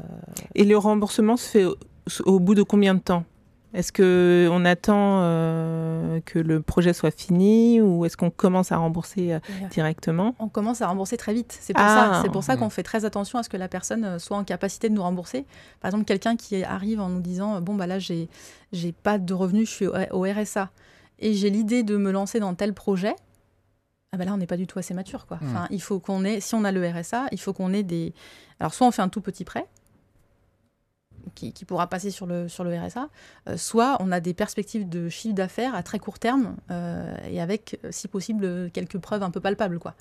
[0.54, 1.76] Et le remboursement se fait au,
[2.24, 3.24] au bout de combien de temps?
[3.72, 8.76] Est-ce que on attend euh, que le projet soit fini ou est-ce qu'on commence à
[8.76, 10.34] rembourser euh, directement?
[10.38, 11.56] On commence à rembourser très vite.
[11.60, 12.10] C'est pour Ah.
[12.14, 12.60] ça, c'est pour ça Mhm.
[12.60, 15.44] qu'on fait très attention à ce que la personne soit en capacité de nous rembourser.
[15.80, 18.28] Par exemple, quelqu'un qui arrive en nous disant bon bah là j'ai
[18.72, 20.70] j'ai pas de revenus, je suis au, au RSA
[21.18, 23.14] et j'ai l'idée de me lancer dans tel projet.
[24.14, 25.38] Ah bah là on n'est pas du tout assez mature quoi.
[25.40, 25.48] Mhm.
[25.50, 28.14] Enfin, il faut qu'on ait si on a le RSA, il faut qu'on ait des
[28.60, 29.66] alors soit on fait un tout petit prêt
[31.34, 33.08] qui, qui pourra passer sur le, sur le RSA,
[33.48, 37.40] euh, soit on a des perspectives de chiffre d'affaires à très court terme euh, et
[37.40, 39.78] avec, euh, si possible, quelques preuves un peu palpables.
[39.78, 39.94] Quoi.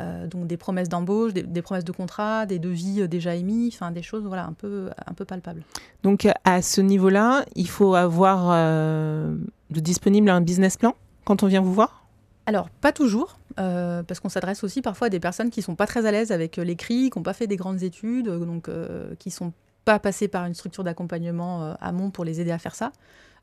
[0.00, 3.90] Euh, donc des promesses d'embauche, des, des promesses de contrat, des devis déjà émis, enfin
[3.90, 5.62] des choses voilà, un, peu, un peu palpables.
[6.02, 10.94] Donc à ce niveau-là, il faut avoir de disponible un business plan
[11.24, 12.01] quand on vient vous voir?
[12.46, 15.86] Alors, pas toujours, euh, parce qu'on s'adresse aussi parfois à des personnes qui sont pas
[15.86, 18.68] très à l'aise avec euh, l'écrit, qui n'ont pas fait des grandes études, euh, donc
[18.68, 19.52] euh, qui sont
[19.84, 22.92] pas passés par une structure d'accompagnement euh, amont pour les aider à faire ça.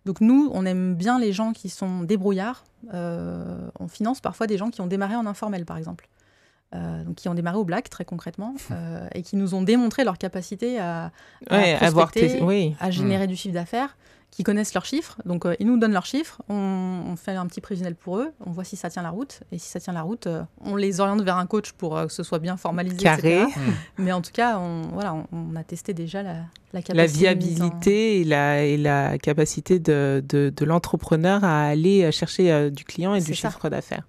[0.06, 2.64] Donc nous, on aime bien les gens qui sont débrouillards.
[2.94, 6.08] On finance parfois des gens qui ont démarré en informel, par exemple.
[6.76, 10.04] euh, donc qui ont démarré au black très concrètement euh, et qui nous ont démontré
[10.04, 11.12] leur capacité à,
[11.50, 12.76] à, Ouais, avoir prospecter, tes- oui.
[12.80, 13.98] à générer du chiffre d'affaires,
[14.32, 15.18] qui connaissent leurs chiffres.
[15.26, 18.32] Donc euh, ils nous donnent leurs chiffres, on, on fait un petit prévisionnel pour eux,
[18.46, 20.76] on voit si ça tient la route et si ça tient la route, euh, on
[20.76, 23.42] les oriente vers un coach pour euh, que ce soit bien formalisé, Carré.
[23.42, 23.60] etc.
[23.98, 26.36] Mais en tout cas, on, voilà, on, on a testé déjà la,
[26.74, 31.64] la capacité La en- viabilité et, la, et la capacité de, de, de l'entrepreneur à
[31.66, 33.50] aller chercher euh, du client et du ça.
[33.50, 34.04] chiffre d'affaires.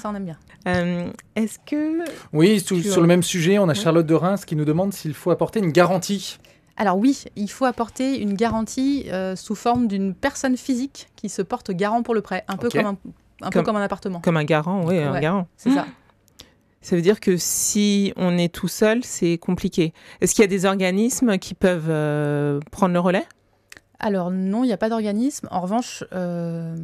[0.00, 0.38] Ça, on aime bien.
[0.66, 3.78] Euh, Est-ce que Oui, sur le même sujet, on a Oui.
[3.78, 6.38] Charlotte de Reims qui nous demande s'il faut apporter une garantie.
[6.76, 11.40] Alors oui, il faut apporter une garantie euh, sous forme d'une personne physique qui se
[11.42, 12.96] porte garant pour le prêt, un peu comme un,
[13.42, 14.20] un peu Comme- comme un appartement.
[14.20, 15.46] comme un garant, oui, un garant.
[15.56, 15.86] C'est ça.
[16.80, 19.94] Ça veut dire que si on est tout seul, c'est compliqué.
[20.20, 23.26] Est-ce qu'il y a des organismes qui peuvent euh, prendre le relais?
[24.00, 25.48] Alors non, il n'y a pas d'organisme.
[25.50, 26.76] En revanche, euh,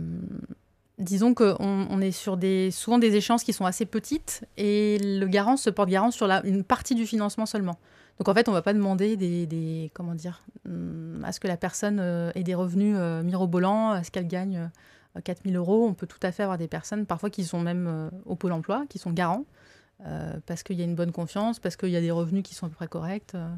[0.99, 1.57] disons qu'on
[1.91, 5.69] on est sur des, souvent des échéances qui sont assez petites et le garant se
[5.69, 7.77] porte garant sur la, une partie du financement seulement.
[8.21, 11.49] Donc en fait, on ne va pas demander des, comment dire, hum, à ce que
[11.49, 14.71] la personne euh, ait des revenus euh, mirobolants, à ce qu'elle gagne
[15.17, 15.87] euh, 4000 euros.
[15.89, 18.53] On peut tout à fait avoir des personnes parfois qui sont même euh, au pôle
[18.53, 19.47] emploi, qui sont garants,
[20.07, 22.55] euh, parce qu'il y a une bonne confiance, parce qu'il y a des revenus qui
[22.55, 23.35] sont à peu près corrects.
[23.35, 23.49] euh.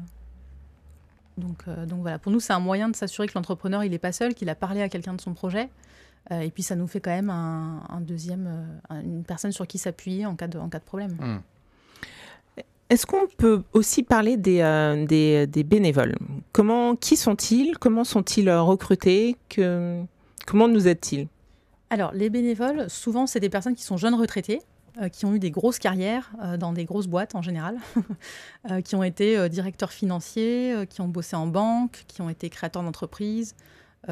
[1.37, 4.11] Donc, euh, voilà, pour nous, c'est un moyen de s'assurer que l'entrepreneur, il n'est pas
[4.11, 5.69] seul, qu'il a parlé à quelqu'un de son projet.
[6.31, 8.47] Euh, et puis, ça nous fait quand même un, deuxième,
[8.91, 11.17] euh, une personne sur qui s'appuyer en cas de, problème.
[11.19, 11.39] Hmm.
[12.93, 16.15] Est-ce qu'on peut aussi parler des, euh, des, des bénévoles?
[16.51, 17.75] Comment, Qui sont-ils?
[17.79, 19.35] Comment sont-ils recrutés?
[19.49, 20.03] Que,
[20.45, 21.27] Comment nous aident-ils?
[21.89, 24.61] Alors, les bénévoles, souvent, c'est des personnes qui sont jeunes retraités,
[25.01, 27.77] euh, qui ont eu des grosses carrières euh, dans des grosses boîtes en général,
[28.69, 32.83] euh, qui ont été directeurs financiers, qui ont bossé en banque, qui ont été créateurs
[32.83, 33.55] d'entreprises,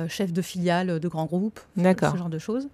[0.08, 2.68] chefs de filiales de grands groupes, ce genre de choses.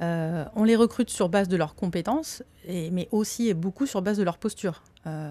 [0.00, 4.02] Euh, on les recrute sur base de leurs compétences, et, mais aussi et beaucoup sur
[4.02, 4.82] base de leur posture.
[5.06, 5.30] Euh,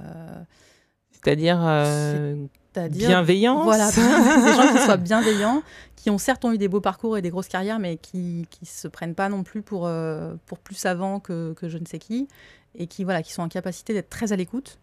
[1.12, 2.36] C'est-à-dire euh,
[2.73, 5.63] C'est-à-dire bienveillance Voilà, des gens qui soient bienveillants,
[5.95, 8.65] qui ont certes ont eu des beaux parcours et des grosses carrières, mais qui qui
[8.65, 9.89] se prennent pas non plus pour,
[10.45, 12.27] pour plus savants que, que je ne sais qui,
[12.75, 14.80] et qui, voilà, qui sont en capacité d'être très à l'écoute,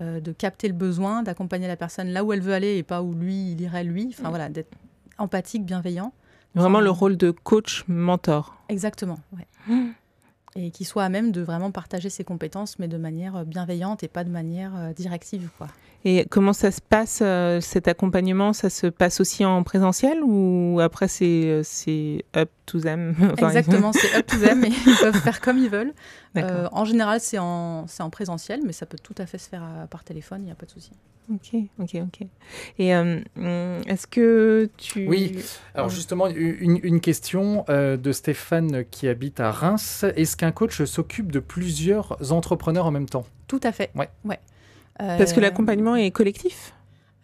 [0.00, 3.00] euh, de capter le besoin, d'accompagner la personne là où elle veut aller et pas
[3.00, 4.30] où lui, il irait lui, enfin Mm.
[4.30, 4.76] voilà, d'être
[5.18, 6.12] empathique, bienveillant.
[6.54, 8.56] Vraiment le rôle de coach mentor.
[8.68, 9.46] Exactement, ouais.
[10.56, 14.04] Et qui soit à même de vraiment partager ses compétences, mais de manière euh, bienveillante
[14.04, 15.66] et pas de manière euh, directive, quoi.
[16.06, 18.52] Et comment ça se passe, euh, cet accompagnement?
[18.52, 23.14] Ça se passe aussi en présentiel ou après c'est euh, c'est up to them?
[23.32, 25.94] Enfin, Exactement, c'est up to them et ils peuvent faire comme ils veulent.
[26.36, 29.48] Euh, en général, c'est en, c'est en présentiel, mais ça peut tout à fait se
[29.48, 30.90] faire à- par téléphone, il n'y a pas de souci.
[31.32, 32.26] Ok, ok, ok.
[32.78, 35.08] Et euh, hum, est-ce que tu...
[35.08, 35.38] Oui.
[35.74, 35.94] Alors Ouais.
[35.94, 40.04] justement, une, une question euh, de Stéphane qui habite à Reims.
[40.16, 43.24] Est-ce qu'un coach s'occupe de plusieurs entrepreneurs en même temps?
[43.48, 43.90] Tout à fait.
[43.94, 44.10] Ouais.
[44.98, 46.72] Parce que Euh, l'accompagnement est collectif?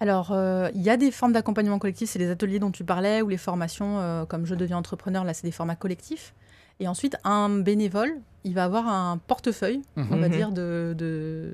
[0.01, 3.21] Alors, euh, il y a des formes d'accompagnement collectif, c'est les ateliers dont tu parlais,
[3.23, 6.35] ou les formations euh, comme Je deviens entrepreneur, là, c'est des formats collectifs.
[6.81, 8.11] Et ensuite, un bénévole,
[8.45, 10.35] il va avoir un portefeuille, on va Mhm.
[10.35, 11.53] dire, de, de,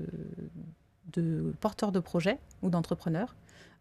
[1.13, 3.35] de porteurs de projets ou d'entrepreneurs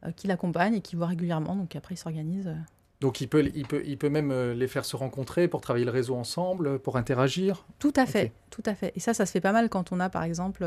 [0.04, 1.56] euh, qui l'accompagnent et qui voient régulièrement.
[1.56, 2.48] Donc après, ils s'organisent.
[2.48, 2.56] euh,
[3.02, 5.91] Donc il peut, il, peut, il peut même les faire se rencontrer pour travailler le
[5.91, 7.63] réseau ensemble, pour interagir?
[7.78, 8.91] Tout à fait, tout à fait.
[8.95, 10.65] Et ça, ça se fait pas mal quand on a, par exemple,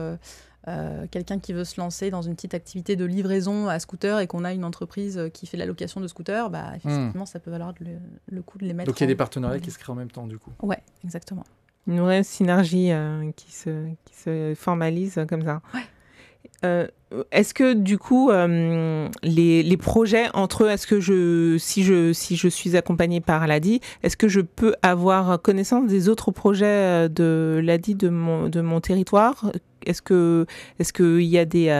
[0.68, 4.26] euh, quelqu'un qui veut se lancer dans une petite activité de livraison à scooter et
[4.26, 6.50] qu'on a une entreprise euh, qui fait de la location de scooters.
[6.50, 7.92] Bah, effectivement, ça peut valoir le,
[8.30, 8.86] le coup de les mettre.
[8.90, 10.38] Donc il y a en- des partenariats en qui se créent en même temps du
[10.38, 10.52] coup.
[10.62, 11.44] Ouais, exactement.
[11.86, 15.62] Une vraie synergie euh, qui, se, qui se formalise comme ça.
[15.74, 15.80] Ouais.
[16.64, 16.88] Euh,
[17.30, 22.36] est-ce que du coup euh, les, projets entre eux, est-ce que je si je si
[22.36, 27.08] je suis accompagnée par l'ADI, est-ce que je peux avoir connaissance des autres projets euh,
[27.08, 29.52] de l'ADI de mon de mon territoire?
[29.86, 30.46] Est-ce que
[30.80, 31.70] est-ce qu'il y a des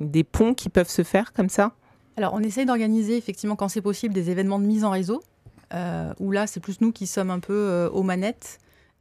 [0.00, 1.72] des ponts qui peuvent se faire comme ça?
[2.16, 5.22] Alors, on essaye d'organiser, effectivement, quand c'est possible, des événements de mise en réseau,
[6.18, 8.58] où là, c'est plus nous qui sommes un peu aux manettes.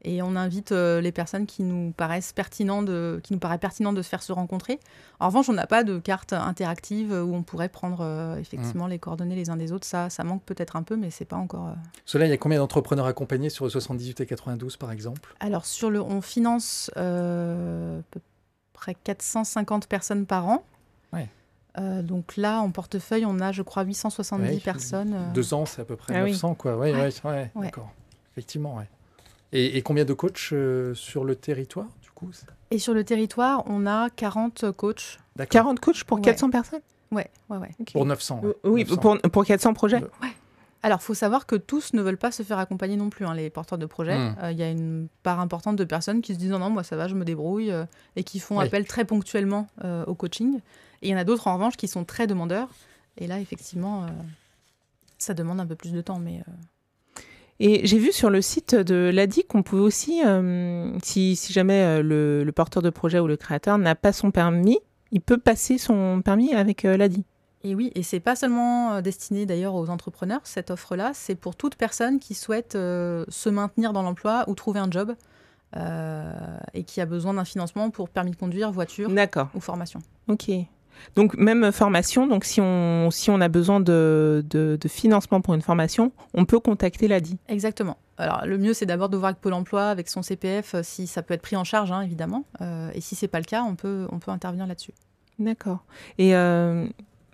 [0.08, 3.92] Et on invite euh, les personnes qui nous paraissent pertinents de, qui nous paraît pertinent
[3.92, 4.80] de se faire se rencontrer.
[5.20, 9.00] En revanche, on n'a pas de carte interactive où on pourrait prendre euh, effectivement les
[9.00, 9.88] coordonnées les uns des autres.
[9.88, 11.70] Ça, ça manque peut-être un peu, mais c'est pas encore.
[11.70, 11.74] euh,
[12.06, 15.36] Cela, il y a combien d'entrepreneurs accompagnés sur le 78 et 92 par exemple?
[15.40, 18.20] Alors, sur le, on finance euh, à peu
[18.74, 20.64] près 450 personnes par an.
[21.14, 21.28] Ouais.
[21.80, 24.60] Euh, donc là, en portefeuille, on a, je crois, 870 Ouais.
[24.60, 25.14] personnes.
[25.16, 26.32] euh, Deux ans, c'est à peu près Ah oui.
[26.32, 26.78] 900 quoi.
[26.78, 27.14] Ouais, ouais, Ouais.
[27.24, 27.66] ouais, Ouais.
[27.66, 27.90] d'accord.
[28.34, 28.88] Effectivement, ouais.
[29.56, 32.30] Et, et combien de coachs euh, sur le territoire du coup
[32.72, 35.20] Et sur le territoire, on a 40 coachs.
[35.36, 35.50] D'accord.
[35.52, 36.24] 40 coachs pour Ouais.
[36.24, 36.82] 400 personnes?
[37.12, 37.70] Ouais, ouais, ouais.
[37.94, 38.42] Pour 900.
[38.44, 38.54] ouais.
[38.64, 38.98] Oui, 900.
[38.98, 40.04] pour, pour 400 projets.
[40.84, 43.34] Alors, il faut savoir que tous ne veulent pas se faire accompagner non plus, hein,
[43.34, 44.18] les porteurs de projets.
[44.18, 44.36] Hmm.
[44.44, 46.84] Euh, Il y a une part importante de personnes qui se disent non, non, moi
[46.84, 48.66] ça va, je me débrouille, euh, et qui font Oui.
[48.66, 50.58] appel très ponctuellement euh, au coaching.
[51.02, 52.70] Et il y en a d'autres, en revanche, qui sont très demandeurs.
[53.18, 54.08] Et là, effectivement, euh,
[55.18, 56.20] ça demande un peu plus de temps.
[56.20, 56.52] Mais euh,
[57.60, 61.82] Et j'ai vu sur le site de l'ADI qu'on pouvait aussi, euh, si, si jamais
[61.82, 64.80] euh, le, le porteur de projet ou le créateur n'a pas son permis,
[65.12, 67.24] il peut passer son permis avec euh, l'ADI.
[67.64, 71.76] Et oui, et c'est pas seulement destiné d'ailleurs aux entrepreneurs, cette offre-là, c'est pour toute
[71.76, 75.16] personne qui souhaite euh, se maintenir dans l'emploi ou trouver un job
[75.76, 76.32] euh,
[76.76, 79.10] et qui a besoin d'un financement pour permis de conduire, voiture
[79.56, 80.00] ou formation.
[80.28, 80.52] ok.
[81.16, 85.54] Donc même formation, donc si on, si on a besoin de, de, de financement pour
[85.54, 87.38] une formation, on peut contacter l'ADI.
[87.48, 87.98] Exactement.
[88.18, 91.08] Alors le mieux c'est d'abord de voir avec Pôle Emploi, avec son CPF, euh, si
[91.08, 92.46] ça peut être pris en charge, hein, évidemment.
[92.62, 94.94] Euh, et si c'est pas le cas, on peut, on peut intervenir là-dessus.
[95.38, 95.84] D'accord.
[96.18, 96.88] Et euh,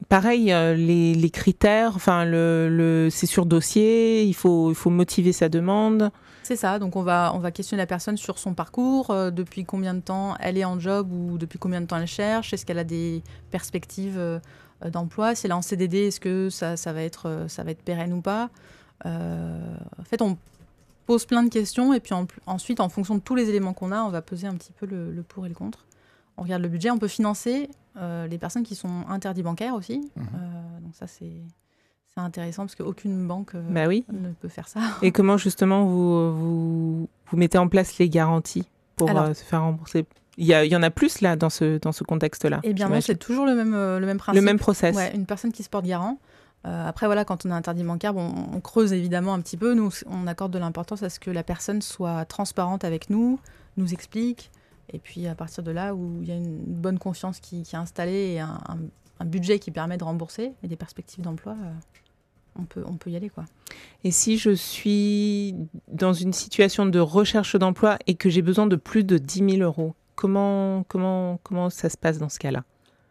[0.10, 4.90] pareil, euh, les, les critères, enfin, le, le, c'est sur dossier, il faut, il faut
[4.90, 6.12] motiver sa demande.
[6.44, 9.64] C'est ça, donc on va, on va questionner la personne sur son parcours, euh, depuis
[9.64, 12.66] combien de temps elle est en job ou depuis combien de temps elle cherche, est-ce
[12.66, 14.40] qu'elle a des perspectives euh,
[14.92, 17.72] d'emploi, si elle est en CDD, est-ce que ça, ça, va être, euh, ça va
[17.72, 18.50] être pérenne ou pas.
[19.06, 20.38] En fait, on
[21.08, 23.92] pose plein de questions et puis en- ensuite, en fonction de tous les éléments qu'on
[23.92, 25.86] a, on va peser un petit peu le, le pour et le contre.
[26.38, 30.10] On regarde le budget, on peut financer les personnes qui sont interdits bancaires aussi.
[30.18, 30.22] Euh,
[30.82, 31.42] donc ça, c'est
[32.16, 34.06] c'est intéressant parce qu'aucune banque euh, Bah oui.
[34.12, 34.82] ne peut faire ça.
[35.02, 39.44] Et comment justement vous, vous, vous mettez en place les garanties pour Alors- euh, se
[39.44, 40.06] faire rembourser?
[40.38, 42.62] Il y, a- il y en a plus là dans ce, dans ce contexte-là.
[42.64, 44.40] Eh bien non, c'est toujours le même, euh, le même principe.
[44.42, 44.96] le même process.
[44.96, 46.18] Ouais, une personne qui se porte garant.
[46.66, 49.74] Euh, après, voilà, quand on a interdit bancaire, bon, on creuse évidemment un petit peu.
[49.74, 53.40] Nous, on accorde de l'importance à ce que la personne soit transparente avec nous,
[53.78, 54.52] nous explique.
[54.94, 57.76] Et puis, à partir de là où il y a une bonne confiance qui, qui
[57.76, 58.78] est installée et un, un-
[59.20, 61.72] un budget qui permet de rembourser et des perspectives d'emploi, euh,
[62.60, 63.30] on, peut, on peut y aller.
[63.30, 63.46] quoi.
[64.04, 65.56] Et si je suis
[65.88, 69.62] dans une situation de recherche d'emploi et que j'ai besoin de plus de 10 000
[69.64, 72.64] euros, comment, comment, comment ça se passe dans ce cas-là?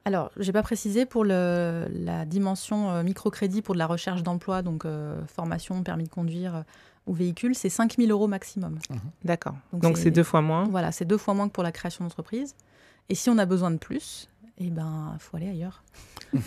[0.07, 4.63] Alors, j'ai pas précisé pour le- la dimension euh, microcrédit pour de la recherche d'emploi,
[4.63, 6.63] donc euh, formation, permis de conduire euh,
[7.07, 8.79] ou véhicule, c'est 5 000 euros maximum.
[9.25, 9.55] D'accord.
[9.73, 10.65] Donc c'est deux fois moins.
[10.65, 12.55] Voilà, c'est deux fois moins que pour la création d'entreprise.
[13.09, 15.83] Et si on a besoin de plus, eh ben, faut aller ailleurs.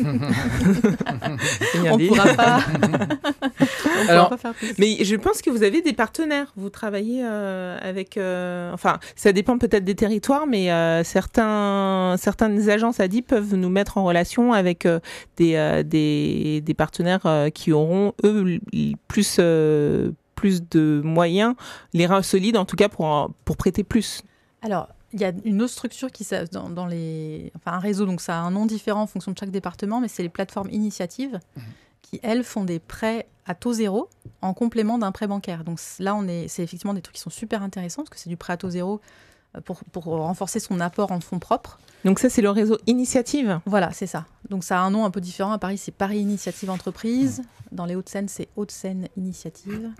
[1.92, 2.08] On dit.
[2.08, 2.60] pourra pas.
[4.06, 4.74] on Alors- pourra pas faire plus.
[4.78, 6.52] Mais je pense que vous avez des partenaires.
[6.56, 8.18] Vous travaillez euh, avec.
[8.18, 13.70] euh, enfin, ça dépend peut-être des territoires, mais euh, certains, certaines agences ADI peuvent nous
[13.70, 15.00] mettre en relation avec euh,
[15.38, 18.60] des, euh, des, des partenaires euh, qui auront, eux,
[19.08, 21.56] plus, euh, plus de moyens,
[21.94, 24.22] les reins solides en tout cas pour, pour prêter plus.
[24.62, 28.20] Alors, il y a une autre structure qui dans, dans les, enfin un réseau, donc
[28.20, 31.40] ça a un nom différent en fonction de chaque département, mais c'est les plateformes initiatives
[32.02, 34.10] qui elles font des prêts à taux zéro
[34.42, 35.64] en complément d'un prêt bancaire.
[35.64, 38.30] Donc là, on est, c'est effectivement des trucs qui sont super intéressants parce que c'est
[38.30, 39.02] du prêt à taux zéro
[39.56, 41.80] euh, pour, pour renforcer son apport en fonds propres.
[42.06, 43.60] Donc ça, c'est le réseau Initiative?
[43.66, 44.26] Voilà, c'est ça.
[44.50, 45.52] Donc ça a un nom un peu différent.
[45.52, 47.44] À Paris, c'est Paris Initiative Entreprise.
[47.72, 49.92] Dans les Hauts-de-Seine, c'est Hauts-de-Seine Initiative.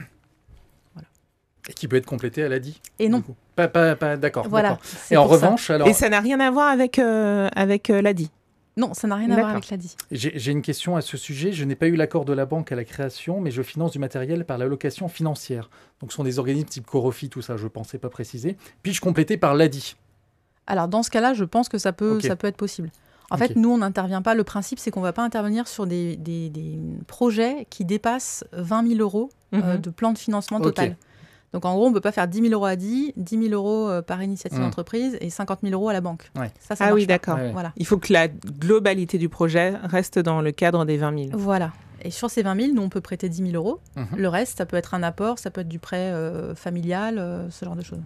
[1.70, 2.80] Et qui peut être complété à l'ADI.
[3.00, 3.24] Et non.
[3.56, 4.48] Pas, pas, pas, d'accord.
[4.50, 4.80] voilà.
[5.12, 5.46] Et en pour ça.
[5.46, 8.30] revanche, alors, Et ça n'a rien à voir avec, euh, avec euh, l'ADI.
[8.76, 9.96] Non, ça n'a rien à voir avec l'ADI.
[10.12, 11.52] j'ai j'ai une question à ce sujet.
[11.52, 14.00] Je n'ai pas eu l'accord de la banque à la création, mais je finance du
[14.00, 15.70] matériel par l'allocation financière.
[16.02, 18.58] Donc, ce sont des organismes type Corofi, tout ça, je ne pensais pas préciser.
[18.82, 19.96] Puis-je compléter par l'ADI
[20.68, 22.90] Alors dans ce cas-là, je pense que ça peut, ça peut être possible.
[23.32, 24.34] En fait, nous, on n'intervient pas.
[24.36, 28.44] Le principe, c'est qu'on ne va pas intervenir sur des, des- des projets qui dépassent
[28.54, 29.82] 20 000 euros euh, Mhm.
[29.82, 30.98] de plan de financement total.
[31.54, 33.54] Donc en gros, on ne peut pas faire 10 000 euros à 10, 10 000
[33.54, 34.66] euros euh, par initiative Mhm.
[34.66, 36.32] d'entreprise et 50 000 euros à la banque.
[36.36, 36.52] Ouais.
[36.60, 37.36] Ça, ça Ah oui, d'accord.
[37.38, 37.52] Ouais.
[37.52, 37.72] Voilà.
[37.78, 41.38] Il faut que la globalité du projet reste dans le cadre des 20 000.
[41.38, 41.72] Voilà.
[42.02, 43.80] Et sur ces 20 000, nous, on peut prêter 10 000 euros.
[43.96, 44.08] Mhm.
[44.18, 47.50] Le reste, ça peut être un apport, ça peut être du prêt euh, familial, euh,
[47.50, 48.02] ce genre de choses.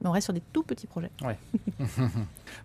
[0.00, 1.10] Mais on reste sur des tout petits projets.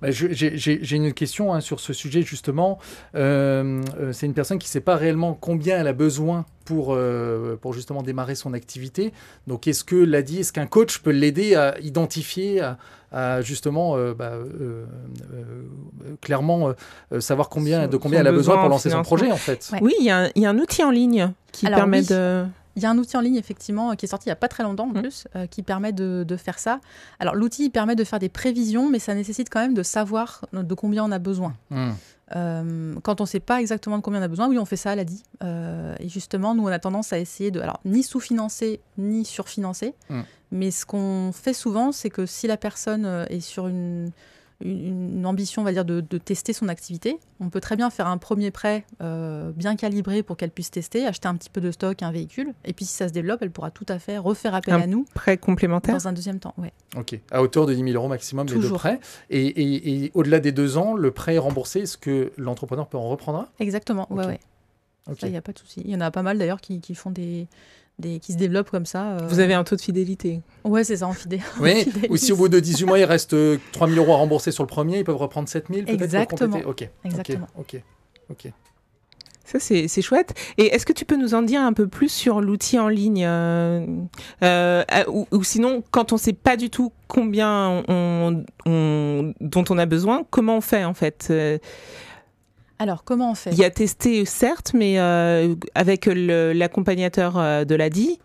[0.01, 2.79] Bah, je- J'ai une question hein, sur ce sujet justement.
[3.15, 6.93] Euh, euh, c'est une personne qui ne sait pas réellement combien elle a besoin pour,
[6.93, 9.13] euh, pour justement démarrer son activité.
[9.47, 12.77] Donc est-ce que l'ADI, est-ce qu'un coach peut l'aider à identifier, à,
[13.11, 14.85] à justement euh, bah, euh,
[15.33, 15.63] euh,
[16.21, 16.73] clairement
[17.19, 19.69] savoir combien, Son- de combien elle a besoin besoin pour lancer son projet en fait?
[19.73, 19.79] Ouais.
[19.81, 21.99] Oui, il y, a un- il y a un outil en ligne qui Alors, permet
[21.99, 22.07] oui.
[22.07, 22.45] de...
[22.75, 24.37] Il y a un outil en ligne, effectivement, euh, qui est sorti il n'y a
[24.37, 25.01] pas très longtemps en Mhm.
[25.01, 26.79] plus, euh, qui permet de, de faire ça.
[27.19, 30.45] Alors, l'outil il permet de faire des prévisions, mais ça nécessite quand même de savoir
[30.53, 31.53] de combien on a besoin.
[32.35, 34.77] Euh, quand on ne sait pas exactement de combien on a besoin, oui, on fait
[34.77, 35.21] ça à l'ADI.
[35.43, 39.93] Euh, et justement, nous, on a tendance à essayer de, alors, ni sous-financer, ni surfinancer.
[40.09, 40.21] Mm.
[40.51, 44.11] Mais ce qu'on fait souvent, c'est que si la personne euh, est sur une,
[44.61, 47.89] une, une ambition, on va dire, de, de tester son activité, on peut très bien
[47.89, 51.59] faire un premier prêt euh, bien calibré pour qu'elle puisse tester, acheter un petit peu
[51.61, 54.17] de stock, un véhicule, et puis si ça se développe, elle pourra tout à fait
[54.17, 55.95] refaire appel Un à nous Prêt complémentaire?
[55.95, 56.53] dans un deuxième temps.
[56.57, 56.71] Ouais.
[56.97, 58.77] Ok, à hauteur de 10 000 euros maximum les deux Toujours.
[58.79, 58.99] prêts.
[59.29, 61.81] Et, et- et au-delà des deux ans, le prêt est remboursé.
[61.81, 64.29] Est-ce que l'entrepreneur peut en reprendre Exactement, ouais, Ok.
[64.29, 64.39] ouais.
[65.11, 65.19] Ok.
[65.19, 65.81] Ça, il n'y a pas de souci.
[65.83, 67.47] Il y en a pas mal d'ailleurs qui, qui font des,
[67.99, 68.19] des.
[68.19, 69.13] qui se développent comme ça.
[69.13, 69.27] euh.
[69.27, 70.41] Vous avez un taux de fidélité.
[70.63, 71.39] Ouais, c'est ça, en fidé.
[71.59, 72.07] Oui, Fidélis.
[72.09, 73.35] ou si au bout de 18 mois, il reste
[73.71, 76.03] 3 000 euros à rembourser sur le premier, ils peuvent reprendre 7 000 peut-être pour
[76.03, 76.59] Exactement.
[76.65, 77.47] Ok, Exactement.
[77.57, 77.81] ok,
[78.29, 78.45] ok.
[78.45, 78.51] ok.
[79.45, 80.33] Ça, c'est c'est chouette.
[80.57, 83.25] Et est-ce que tu peux nous en dire un peu plus sur l'outil en ligne
[83.27, 83.85] euh,
[84.41, 89.33] euh, euh, ou, ou sinon, quand on ne sait pas du tout combien on, on-
[89.41, 91.57] dont on a besoin, comment on fait en fait Euh,
[92.79, 93.51] Alors, comment on fait?
[93.51, 98.19] Il y a testé, certes, mais euh, avec l'accompagnateur euh, de l'ADI,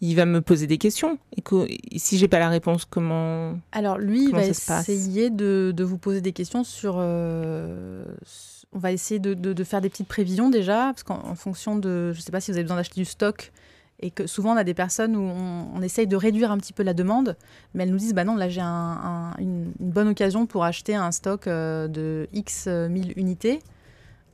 [0.00, 1.18] il va me poser des questions.
[1.36, 4.42] Et que, si j'ai pas la réponse, comment Alors lui, il va
[4.88, 6.96] essayer de, de vous poser des questions sur...
[6.98, 8.04] euh,
[8.72, 11.76] on va essayer de, de- de faire des petites prévisions déjà, parce qu'en en fonction
[11.76, 12.12] de...
[12.12, 13.52] Je ne sais pas si vous avez besoin d'acheter du stock,
[14.00, 16.72] et que souvent on a des personnes où on, on essaye de réduire un petit
[16.72, 17.36] peu la demande,
[17.72, 20.64] mais elles nous disent, bah non, là j'ai un- un- une, une bonne occasion pour
[20.64, 23.60] acheter un stock de X euh, 1000 unités.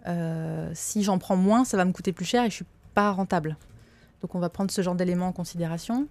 [0.06, 3.10] Euh, si j'en prends moins, ça va me coûter plus cher et je suis pas
[3.12, 3.56] rentable.
[4.22, 6.06] Donc on va prendre ce genre d'éléments en considération.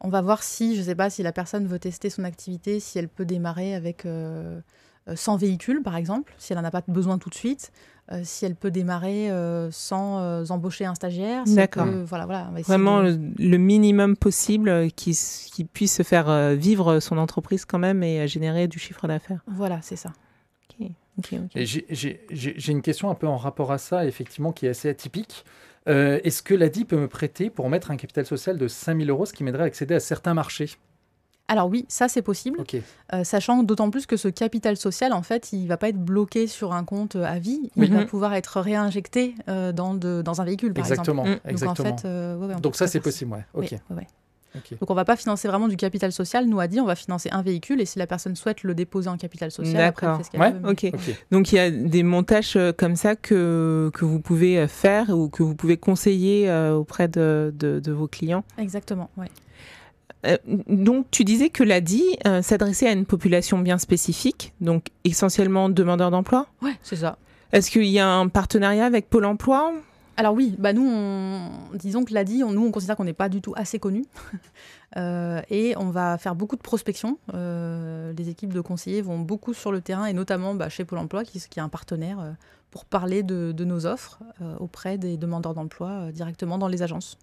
[0.00, 2.80] On va voir si, je ne sais pas, si la personne veut tester son activité,
[2.80, 4.60] si elle peut démarrer avec euh,
[5.08, 7.72] euh, 100 véhicules, par exemple, si elle n'en a pas besoin tout de suite,
[8.12, 11.42] euh, si elle peut démarrer euh, sans euh, embaucher un stagiaire.
[11.46, 11.86] si D'accord.
[12.04, 13.08] Voilà, voilà, Vraiment de-
[13.38, 15.18] le, le minimum possible qui,
[15.52, 19.40] qui puisse faire vivre son entreprise quand même et générer du chiffre d'affaires.
[19.46, 20.12] Voilà, c'est ça.
[21.54, 25.44] J'ai- une question un peu en rapport à ça, effectivement, qui est assez atypique.
[25.88, 29.08] Euh, Est-ce que l'ADI peut me prêter pour mettre un capital social de 5 000
[29.08, 30.70] euros, ce qui m'aiderait à accéder à certains marchés?
[31.48, 32.58] Alors oui, ça c'est possible,
[33.12, 36.48] euh, sachant d'autant plus que ce capital social, en fait, il va pas être bloqué
[36.48, 40.44] sur un compte à vie, il va pouvoir être réinjecté euh, dans, de- dans un
[40.44, 41.28] véhicule, par Exactement, Mm.
[41.28, 41.50] exemple.
[41.50, 41.88] exactement.
[41.90, 43.46] Donc en fait, euh, ouais, ouais, on Donc peut ça, c'est possible, ouais.
[43.54, 43.70] Ok.
[43.90, 44.06] ouais,
[44.80, 46.46] Donc on va pas financer vraiment du capital social.
[46.46, 49.08] Nous a dit, on va financer un véhicule et si la personne souhaite le déposer
[49.08, 50.92] en capital social, après elle fait ce qu'elle Ouais, veut, Ok.
[51.30, 55.10] Donc il y a des montages euh, comme ça que, que vous pouvez euh, faire
[55.10, 58.44] ou que vous pouvez conseiller euh, auprès de, de- de vos clients?
[58.58, 59.10] Exactement.
[59.16, 59.28] Ouais.
[60.68, 66.10] Donc tu disais que l'ADI euh, s'adressait à une population bien spécifique, donc essentiellement demandeurs
[66.10, 66.46] d'emploi?
[66.62, 67.16] Ouais, c'est ça.
[67.52, 69.72] Est-ce qu'il y a un partenariat avec Pôle Emploi?
[70.16, 71.50] Alors oui, bah nous, on...
[71.74, 74.04] disons que l'a dit, on- nous on considère qu'on n'est pas du tout assez connus
[74.96, 77.18] Euh, et on va faire beaucoup de prospection.
[77.34, 81.00] Euh, les équipes de conseillers vont beaucoup sur le terrain et notamment bah, chez Pôle
[81.00, 82.30] Emploi, qui, qui est un partenaire, euh,
[82.70, 86.82] pour parler de, de nos offres euh, auprès des demandeurs d'emploi euh, directement dans les
[86.82, 87.18] agences.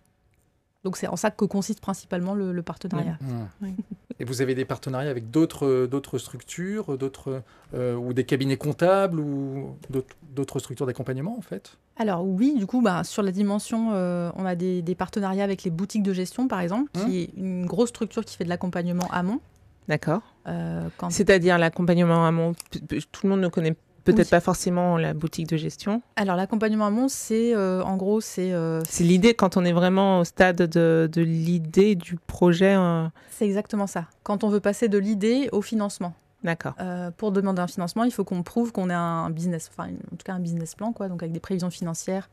[0.84, 3.18] Donc c'est en ça que consiste principalement le, le partenariat.
[3.62, 3.74] Oui.
[4.20, 7.42] Et vous avez des partenariats avec d'autres d'autres structures, d'autres
[7.74, 11.78] euh, ou des cabinets comptables ou d'autres- structures d'accompagnement en fait?
[11.98, 15.64] Alors oui, du coup, bah, sur la dimension, euh, on a des, des partenariats avec
[15.64, 19.08] les boutiques de gestion, par exemple, qui est une grosse structure qui fait de l'accompagnement
[19.12, 19.40] amont.
[19.88, 20.22] D'accord.
[20.48, 21.10] Euh, quand...
[21.10, 22.54] C'est-à-dire l'accompagnement amont.
[22.72, 24.30] Tout le monde ne connaît peut-être Oui.
[24.32, 26.02] pas forcément la boutique de gestion.
[26.16, 30.20] Alors l'accompagnement amont, c'est euh, en gros, c'est euh, C'est l'idée quand on est vraiment
[30.20, 32.76] au stade de, de l'idée du projet.
[32.76, 34.06] euh, c'est exactement ça.
[34.24, 36.14] Quand on veut passer de l'idée au financement.
[36.44, 36.74] D'accord.
[37.18, 40.24] Pour demander un financement, il faut qu'on prouve qu'on a un business, enfin en tout
[40.26, 42.30] cas un business plan, quoi, donc avec des prévisions financières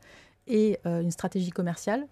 [0.47, 2.05] et une stratégie commerciale.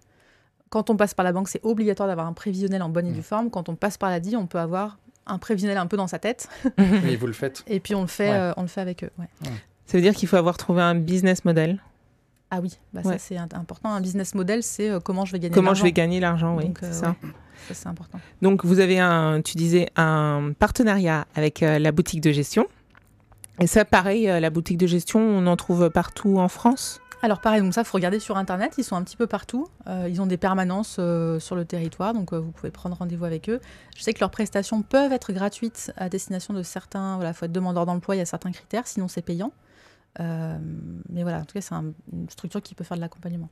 [0.70, 3.14] Quand on passe par la banque, c'est obligatoire d'avoir un prévisionnel en bonne et Mmh.
[3.16, 3.50] due forme.
[3.50, 4.98] Quand on passe par la DI, on peut avoir
[5.30, 6.50] un prévisionnel un peu dans sa tête,
[7.08, 8.36] Et vous le faites et puis on le fait, Ouais.
[8.36, 9.10] euh, on le fait avec eux.
[9.20, 9.28] ouais.
[9.86, 11.80] Ça veut dire qu'il faut avoir trouvé un business model.
[12.52, 13.14] Ah oui, bah Ouais.
[13.14, 13.90] ça c'est important.
[13.90, 15.96] Un business model, c'est euh, comment je vais gagner Comment je vais l'argent.
[16.04, 17.10] gagner l'argent, oui, c'est euh, ça.
[17.10, 17.30] ouais,
[17.68, 18.20] ça c'est important.
[18.42, 22.66] Donc vous avez un, tu disais, un partenariat avec euh, la boutique de gestion.
[23.62, 27.02] Et ça, pareil, euh, la boutique de gestion, on en trouve partout en France?
[27.22, 29.68] Alors pareil, donc ça, faut regarder sur Internet, ils sont un petit peu partout.
[29.88, 33.26] Euh, ils ont des permanences euh, sur le territoire, donc euh, vous pouvez prendre rendez-vous
[33.26, 33.60] avec eux.
[33.98, 37.52] Je sais que leurs prestations peuvent être gratuites à destination de certains, voilà, faut être
[37.52, 39.52] demandeur d'emploi, il y a certains critères, sinon c'est payant.
[40.18, 43.48] Mais voilà, en tout cas, c'est un- une structure qui peut faire de l'accompagnement.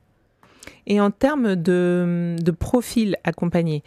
[0.86, 3.82] Et en termes de, profil accompagné,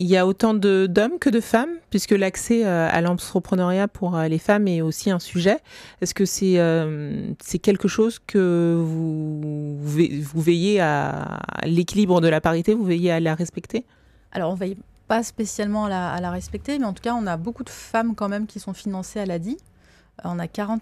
[0.00, 4.28] il y a autant d'hommes que de femmes, puisque l'accès euh, à l'entrepreneuriat pour euh,
[4.28, 5.58] les femmes est aussi un sujet.
[6.00, 7.32] Est-ce que c'est euh,
[7.62, 13.12] quelque chose que vous, vous ve- vous veillez à, l'équilibre de la parité, vous veillez
[13.12, 13.84] à la respecter?
[14.32, 17.26] Alors on veille pas spécialement à la, à la respecter, mais en tout cas, on
[17.26, 19.58] a beaucoup de femmes quand même qui sont financées à l'ADI.
[20.24, 20.80] On a 40%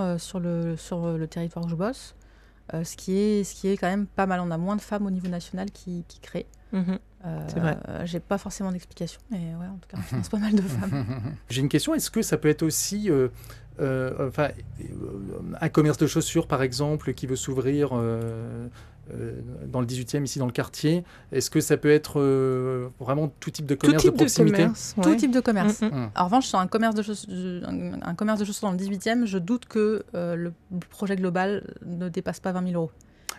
[0.00, 2.16] euh, sur le, sur le territoire où je bosse,
[2.72, 4.40] ce, qui est, ce qui est quand même pas mal.
[4.40, 6.46] On a moins de femmes au niveau national qui, qui créent.
[6.72, 6.98] Mhm.
[7.26, 7.76] Euh, C'est vrai.
[8.04, 11.06] J'ai pas forcément d'explication, mais ouais, en tout cas, on finance pas mal de femmes.
[11.50, 11.94] J'ai une question.
[11.94, 13.28] Est-ce que ça peut être aussi euh,
[13.80, 14.48] euh, enfin,
[14.80, 14.84] euh,
[15.60, 18.68] un commerce de chaussures, par exemple, qui veut s'ouvrir euh,
[19.14, 21.02] euh, dans le 18e, ici dans le quartier
[21.32, 24.18] Est-ce que ça peut être euh, vraiment tout type de Tout commerce type de de
[24.18, 24.94] proximité commerce.
[25.02, 25.80] Tout type de commerce.
[25.80, 25.92] Mm, mm.
[25.94, 26.10] Hum.
[26.14, 28.78] En revanche, sur un commerce de, chauss- de- un, un commerce de chaussures dans le
[28.78, 30.52] 18e, je doute que euh, le
[30.90, 32.90] projet global ne dépasse pas 20 000 euros.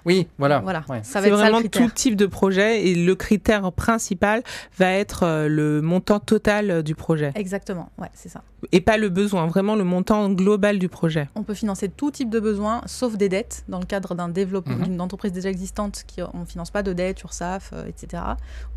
[0.06, 0.60] Oui, voilà.
[0.60, 1.02] Voilà, ouais.
[1.04, 4.44] ça va C'est être ça vraiment le tout type de projet et le critère principal
[4.78, 8.42] va être euh, le montant total euh, du projet Exactement, ouais, c'est ça.
[8.72, 11.28] et pas le besoin, vraiment le montant global du projet.
[11.36, 14.76] On peut financer tout type de besoins, sauf des dettes, dans le cadre d'un développement
[14.78, 14.84] Mhm.
[14.84, 16.04] d'une entreprise déjà existante.
[16.08, 18.24] Qui, on ne finance pas de dettes, URSAF, euh, etc.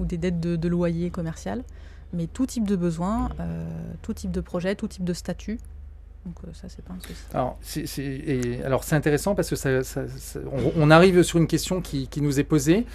[0.00, 1.62] Ou des dettes de, de loyer commercial.
[2.12, 3.64] Mais tout type de besoin, euh,
[4.02, 5.58] tout type de projet, tout type de statut.
[6.24, 7.14] Donc euh, ça, c'est pas un souci.
[7.34, 11.22] Alors, c'est, c'est- et- alors, c'est intéressant parce que ça, ça- ça- on, on arrive
[11.22, 12.86] sur une question qui, qui nous est posée.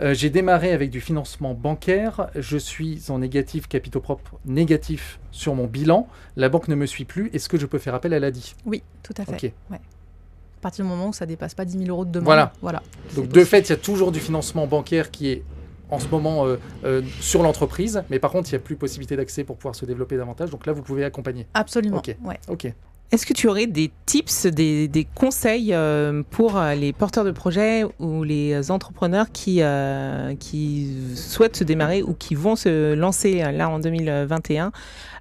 [0.00, 2.28] Euh, j'ai démarré avec du financement bancaire.
[2.36, 6.06] Je suis en négatif, capitaux propres négatif sur mon bilan.
[6.36, 7.28] La banque ne me suit plus.
[7.32, 9.32] Est-ce que je peux faire appel à l'ADI Oui, tout à fait.
[9.46, 9.52] Ok.
[9.72, 12.24] À partir du moment où ça dépasse pas 10 000 euros de demande.
[12.26, 12.52] Voilà.
[12.62, 12.82] voilà.
[13.14, 13.46] Donc, de possible.
[13.46, 15.42] fait, il y a toujours du financement bancaire qui est
[15.90, 18.02] en ce moment euh, euh, sur l'entreprise.
[18.10, 20.50] Mais par contre, il n'y a plus possibilité d'accès pour pouvoir se développer davantage.
[20.50, 21.46] Donc là, vous pouvez accompagner.
[21.54, 21.98] Absolument.
[21.98, 22.16] Ok.
[22.24, 22.38] Ouais.
[22.48, 22.72] Ok.
[23.12, 27.84] Est-ce que tu aurais des tips, des, des conseils euh, pour les porteurs de projets
[28.00, 33.68] ou les entrepreneurs qui, euh, qui souhaitent se démarrer ou qui vont se lancer là
[33.68, 34.72] en 2021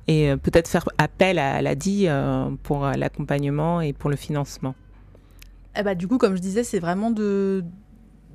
[0.08, 4.74] et peut-être faire appel à l'ADI euh, pour l'accompagnement et pour le financement?
[5.78, 7.64] Eh ben, du coup, comme je disais, c'est vraiment de,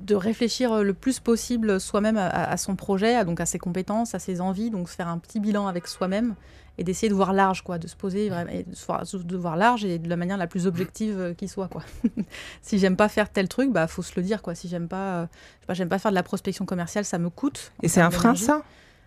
[0.01, 4.15] de réfléchir le plus possible soi-même à, à son projet, à, donc à ses compétences,
[4.15, 6.35] à ses envies, donc se faire un petit bilan avec soi-même
[6.77, 9.99] et d'essayer de voir large, quoi, de se poser vraiment, et de, voir, large et
[9.99, 11.83] de la manière la plus objective euh, qui soit, quoi.
[12.61, 14.55] si j'aime pas faire tel truc, bah faut se le dire, quoi.
[14.55, 15.25] Si j'aime pas, euh,
[15.67, 17.71] pas, j'aime pas faire de la prospection commerciale, ça me coûte.
[17.83, 18.63] Et c'est un frein ça?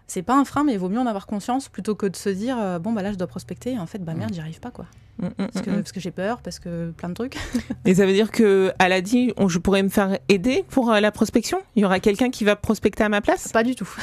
[0.06, 2.28] C'est pas un frein, mais il vaut mieux en avoir conscience plutôt que de se
[2.28, 4.60] dire euh, bon bah là je dois prospecter et en fait bah merde j'y arrive
[4.60, 4.84] pas quoi.
[5.18, 7.36] Mm, mm, Parce que, mm, parce que j'ai peur, parce que plein de trucs.
[7.84, 10.98] Et ça veut dire que à l'ADI, on- je pourrais me faire aider pour euh,
[11.00, 11.58] la prospection?
[11.76, 13.48] Il y aura quelqu'un qui va prospecter à ma place?
[13.52, 13.88] Pas du tout.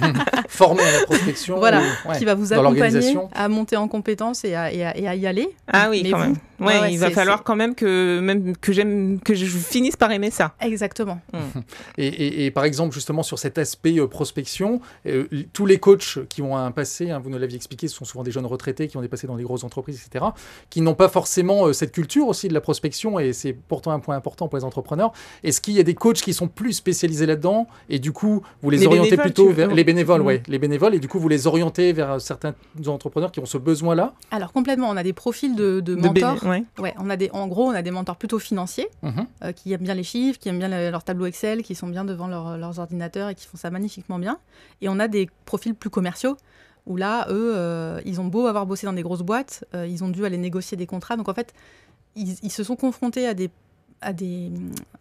[0.48, 1.58] Former à la prospection.
[1.58, 2.18] Voilà, ou- ouais.
[2.18, 5.26] qui va vous accompagner à monter en compétences et à, et à- et à y
[5.26, 5.48] aller.
[5.68, 6.36] Ah oui, Mais quand vous- même.
[6.60, 9.96] Ouais, Ouais, ouais, il va falloir quand même que même que j'aime que je finisse
[9.96, 10.52] par aimer ça.
[10.60, 11.18] Exactement.
[11.96, 15.24] Et, et- et par exemple, justement, sur cet aspect euh, prospection, euh,
[15.54, 18.24] tous les coachs qui ont un passé, hein, vous nous l'aviez expliqué, ce sont souvent
[18.24, 20.26] des jeunes retraités qui ont des passés dans des grosses entreprises, etc.,
[20.70, 24.00] qui n'ont pas forcément euh, cette culture aussi de la prospection, et c'est pourtant un
[24.00, 25.12] point important pour les entrepreneurs.
[25.44, 28.70] Est-ce qu'il y a des coachs qui sont plus spécialisés là-dedans, et du coup, vous
[28.70, 30.26] les, Les orientez plutôt vers les bénévoles, Mm.
[30.26, 32.54] ouais, les bénévoles, et du coup, vous les orientez vers euh, certains
[32.86, 34.14] entrepreneurs qui ont ce besoin-là?
[34.30, 36.44] Alors complètement, on a des profils de, de De béné- mentors.
[36.48, 36.64] ouais.
[36.78, 39.26] Ouais, on a des, en gros, on a des mentors plutôt financiers Mhm.
[39.44, 41.88] euh, qui aiment bien les chiffres, qui aiment bien le- leur tableau Excel, qui sont
[41.88, 44.38] bien devant leur- leurs ordinateurs et qui font ça magnifiquement bien.
[44.80, 46.36] Et on a des profils plus commerciaux
[46.86, 50.02] où là, eux, euh, ils ont beau avoir bossé dans des grosses boîtes, euh, ils
[50.04, 51.16] ont dû aller négocier des contrats.
[51.16, 51.52] Donc en fait,
[52.16, 53.50] ils, ils se sont confrontés à des,
[54.00, 54.50] à, des,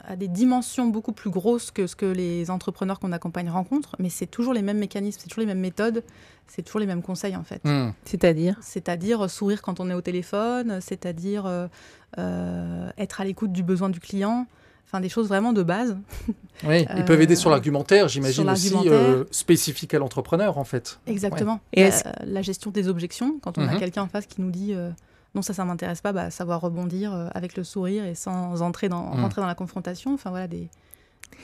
[0.03, 3.95] à des dimensions beaucoup plus grosses que ce que les entrepreneurs qu'on accompagne rencontrent.
[3.99, 6.03] Mais c'est toujours les mêmes mécanismes, c'est toujours les mêmes méthodes,
[6.47, 7.63] c'est toujours les mêmes conseils en fait.
[7.63, 7.93] Mm.
[8.05, 11.67] C'est-à-dire C'est-à-dire euh, sourire quand on est au téléphone, c'est-à-dire euh,
[12.17, 14.47] euh, être à l'écoute du besoin du client,
[14.91, 15.95] enfin des choses vraiment de base.
[16.67, 20.65] Oui, ils Euh, peuvent aider sur l'argumentaire, j'imagine sur aussi, euh, spécifique à l'entrepreneur, en
[20.65, 20.99] fait.
[21.07, 21.61] Exactement.
[21.71, 23.69] Et La, est-ce- la gestion des objections, quand on Mhm.
[23.69, 24.89] a quelqu'un en face qui nous dit euh,
[25.35, 28.89] non ça ça m'intéresse pas, bah, savoir rebondir euh, avec le sourire et sans entrer
[28.89, 29.21] dans, Mhm.
[29.21, 30.13] rentrer dans la confrontation.
[30.13, 30.67] Enfin voilà des.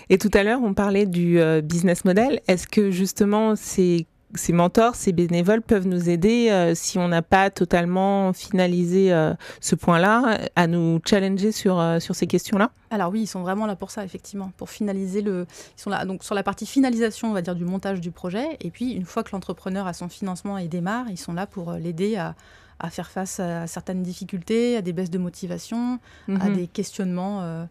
[0.10, 2.42] Et tout à l'heure, on parlait du euh, business model.
[2.50, 4.08] Est-ce que justement ces,
[4.40, 9.34] ces mentors, ces bénévoles peuvent nous aider euh, si on n'a pas totalement finalisé euh,
[9.62, 13.66] ce point-là, à nous challenger sur, euh, sur ces questions-là Alors oui, ils sont vraiment
[13.66, 15.46] là pour ça, effectivement, pour finaliser le.
[15.78, 18.46] Ils sont là donc sur la partie finalisation, on va dire, du montage du projet.
[18.62, 21.74] Et puis une fois que l'entrepreneur a son financement et démarre, ils sont là pour
[21.74, 22.36] l'aider à,
[22.80, 26.56] à faire face à certaines difficultés, à des baisses de motivation, à Mhm.
[26.56, 27.66] des questionnements euh,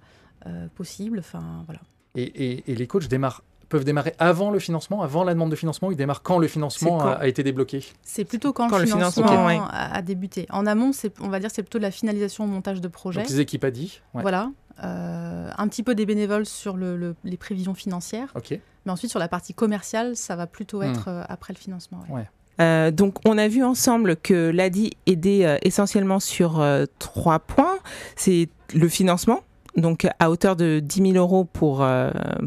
[0.47, 1.19] euh, possibles.
[1.19, 1.81] Enfin voilà.
[2.17, 3.43] Et, et- et les coachs démarrent,
[3.75, 6.99] peuvent démarrer avant le financement, avant la demande de financement, ils démarrent quand le financement
[6.99, 7.85] quand a, a été débloqué?
[8.03, 10.47] C'est plutôt quand, Quand le le financement, a, a débuté.
[10.51, 13.21] En amont, c'est, on va dire, c'est plutôt la finalisation, montage de projet.
[13.23, 14.01] Donc les équipes a dit.
[14.15, 14.23] Ouais.
[14.23, 14.51] Voilà.
[14.83, 18.29] Euh, un petit peu des bénévoles sur le- le- les prévisions financières.
[18.35, 18.59] Ok.
[18.87, 20.91] Mais ensuite, sur la partie commerciale, ça va plutôt Hmm.
[20.91, 22.01] être euh, après le financement.
[22.11, 22.29] ouais.
[22.61, 27.79] Euh, donc, on a vu ensemble que l'ADI aidait euh, essentiellement sur euh, trois points.
[28.15, 29.41] C'est le financement,
[29.77, 31.87] donc à hauteur de 10 000 euros pour,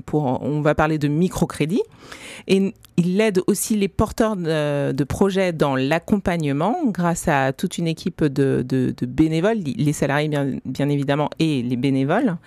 [0.06, 1.82] pour on va parler de microcrédit.
[2.48, 8.24] Et il aide aussi les porteurs de, projets dans l'accompagnement grâce à toute une équipe
[8.24, 12.38] de, bénévoles, les salariés bien, bien, évidemment et les bénévoles.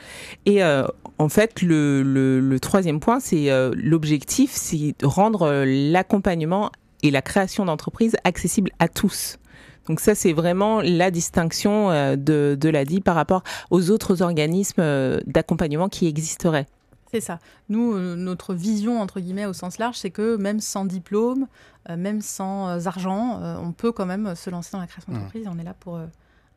[0.47, 6.70] Et en fait, le, le troisième point, c'est l'objectif, c'est rendre l'accompagnement
[7.03, 9.39] et la création d'entreprises accessibles à tous.
[9.87, 14.81] Donc ça, c'est vraiment la distinction euh, de, de l'ADI par rapport aux autres organismes
[14.81, 16.66] euh, d'accompagnement qui existeraient.
[17.11, 17.41] C'est ça.
[17.68, 21.47] Nous, euh, notre vision, entre guillemets, au sens large, c'est que même sans diplôme,
[21.89, 25.16] même sans argent, on peut quand même se lancer dans la création mmh.
[25.16, 25.49] d'entreprise.
[25.51, 25.99] On est là pour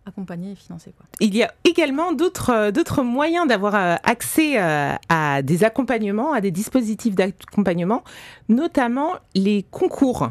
[0.05, 0.93] accompagner et financer.
[0.95, 1.05] Quoi.
[1.19, 7.15] Il y a également d'autres, d'autres moyens d'avoir accès à des accompagnements, à des dispositifs
[7.15, 8.03] d'accompagnement,
[8.49, 10.29] notamment les concours.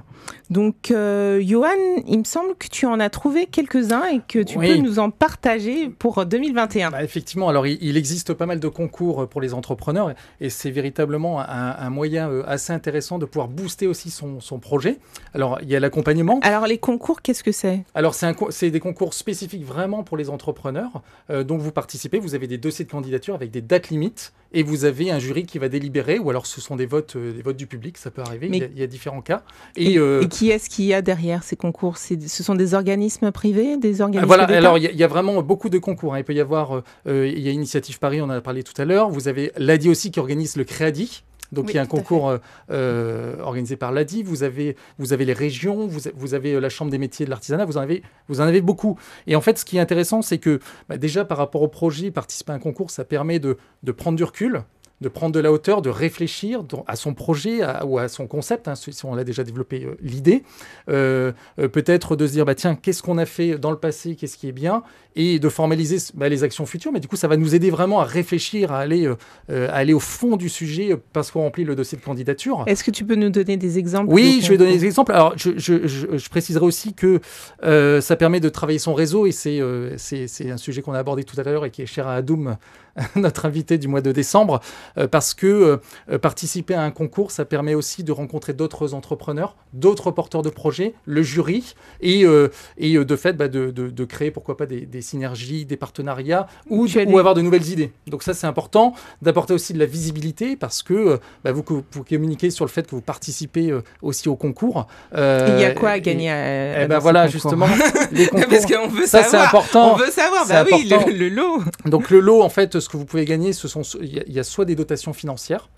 [0.50, 1.68] Donc, euh, Johan,
[2.06, 5.10] il me semble que tu en as trouvé quelques-uns et que tu peux nous en
[5.10, 6.90] partager pour 2021.
[6.90, 11.40] Bah, effectivement, alors il, existe pas mal de concours pour les entrepreneurs et c'est véritablement
[11.40, 14.98] un, moyen euh, assez intéressant de pouvoir booster aussi son, projet.
[15.34, 16.38] Alors, il y a l'accompagnement.
[16.42, 17.84] Alors, les concours, qu'est-ce que c'est?
[17.94, 21.02] Alors, c'est des concours spécifiques vraiment pour les entrepreneurs.
[21.30, 24.62] Euh, donc, vous participez, vous avez des dossiers de candidature avec des dates limites et
[24.62, 27.56] vous avez un jury qui va délibérer ou alors ce sont des votes, des votes
[27.56, 29.42] du public, ça peut arriver, il, y a, différents cas.
[29.76, 31.96] Et, et qui est-ce qu'il y a derrière ces concours?
[31.96, 35.78] Ce sont des organismes privés, des organismes Voilà, alors il y, a vraiment beaucoup de
[35.78, 36.14] concours.
[36.14, 36.18] Hein.
[36.18, 38.62] Il peut y avoir, euh, euh, il y a Initiative Paris, on en a parlé
[38.62, 39.10] tout à l'heure.
[39.10, 41.22] Vous avez l'ADI aussi qui organise le Créadi.
[41.52, 42.38] Donc il y a un concours
[42.70, 46.90] euh, organisé par l'ADI, vous avez, vous avez les régions, vous, vous avez la Chambre
[46.90, 48.98] des métiers de l'artisanat, vous, en avez, vous en avez beaucoup.
[49.26, 52.10] Et en fait, ce qui est intéressant, c'est que bah, déjà par rapport au projet,
[52.10, 54.62] participer à un concours, ça permet de, de prendre du recul,
[55.02, 58.74] de prendre de la hauteur, de réfléchir à son projet ou à son concept, hein,
[58.74, 60.44] si on a déjà développé euh, l'idée,
[60.88, 64.14] euh, euh, peut-être de se dire, bah, tiens, qu'est-ce qu'on a fait dans le passé,
[64.14, 64.82] qu'est-ce qui est bien,
[65.16, 66.92] et de formaliser bah, les actions futures.
[66.92, 69.06] Mais du coup, ça va nous aider vraiment à réfléchir, à aller,
[69.48, 72.64] à aller au fond du sujet parce qu'on remplit le dossier de candidature.
[72.66, 75.12] Est-ce que tu peux nous donner des exemples Oui, je vais donner des exemples.
[75.12, 77.20] Alors, je, je, je, préciserai aussi que
[77.62, 79.60] ça permet de travailler son réseau, et c'est
[79.98, 82.56] c'est un sujet qu'on a abordé tout à l'heure et qui est cher à Adoum,
[83.16, 84.60] notre invité du mois de décembre.
[84.98, 85.80] Euh, parce que
[86.10, 90.50] euh, participer à un concours, ça permet aussi de rencontrer d'autres entrepreneurs, d'autres porteurs de
[90.50, 95.02] projets, le jury, et, euh, et de fait bah, de, de, créer, pourquoi pas, des,
[95.02, 97.92] synergies, des partenariats, ou, ou, avoir de nouvelles idées.
[98.06, 102.50] Donc ça, c'est important, d'apporter aussi de la visibilité, parce que bah, vous, vous communiquez
[102.50, 104.86] sur le fait que vous participez aussi au concours.
[105.12, 107.68] il y a quoi à gagner à, ben voilà, justement,
[108.12, 108.48] les concours.
[108.48, 109.94] parce qu'on veut ça, c'est important.
[109.94, 111.62] On veut savoir, bah oui, le, lot.
[111.86, 114.44] Donc le lot, en fait, ce que vous pouvez gagner, ce sont, il y, a
[114.44, 115.70] soit des dotations financières,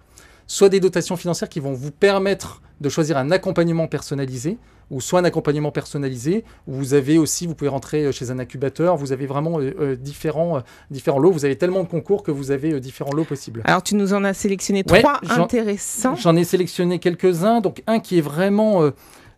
[0.47, 4.59] soit des dotations financières qui vont vous permettre de choisir un accompagnement personnalisé,
[4.91, 8.39] ou soit un accompagnement personnalisé, où vous avez aussi, vous pouvez rentrer euh, chez un
[8.39, 12.31] incubateur, vous avez vraiment euh, euh, différents, différents lots, vous avez tellement de concours que
[12.31, 13.63] vous avez différents lots possibles.
[13.65, 16.17] Alors tu nous en as sélectionné trois intéressants.
[16.17, 18.91] J'en ai sélectionné quelques-uns, donc un qui est vraiment...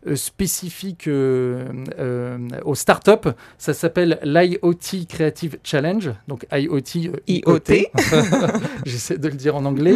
[0.05, 1.65] Euh, spécifique euh,
[1.97, 3.31] euh, aux startups.
[3.57, 7.89] Ça s'appelle l'IoT Creative Challenge, donc IoT, IoT.
[8.85, 9.95] J'essaie de le dire en anglais.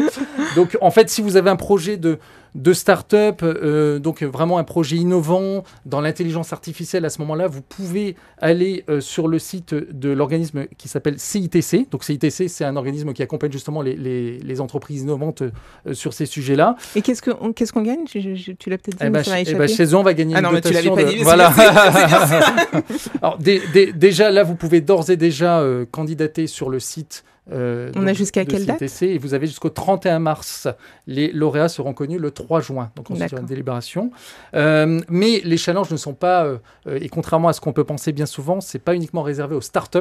[0.56, 2.20] Donc en fait, si vous avez un projet de
[2.56, 7.62] de start-up, euh, donc vraiment un projet innovant dans l'intelligence artificielle, à ce moment-là, vous
[7.62, 11.90] pouvez aller euh, sur le site de l'organisme qui s'appelle CITC.
[11.90, 16.26] Donc CITC, c'est un organisme qui accompagne justement les, les, entreprises innovantes euh, sur ces
[16.26, 16.76] sujets-là.
[16.96, 18.04] Et qu'est-ce qu'on qu'est-ce qu'on gagne?
[18.06, 20.52] Tu l'as peut-être dit, eh ben, eh ben, chez eux, on va gagner ah non,
[20.52, 21.24] mais tu l'avais pas dit.
[21.24, 21.54] Voilà.
[23.22, 28.14] Alors déjà, là, vous pouvez d'ores et déjà candidater sur le site euh, on a
[28.14, 30.68] jusqu'à quelle date Et vous avez jusqu'au 31 mars.
[31.08, 34.12] Les lauréats seront connus le 3 juin, donc on sera une délibération.
[34.54, 36.58] Euh, mais les challenges ne sont pas, euh,
[37.00, 40.00] et contrairement à ce qu'on peut penser bien souvent, c'est pas uniquement réservé aux startups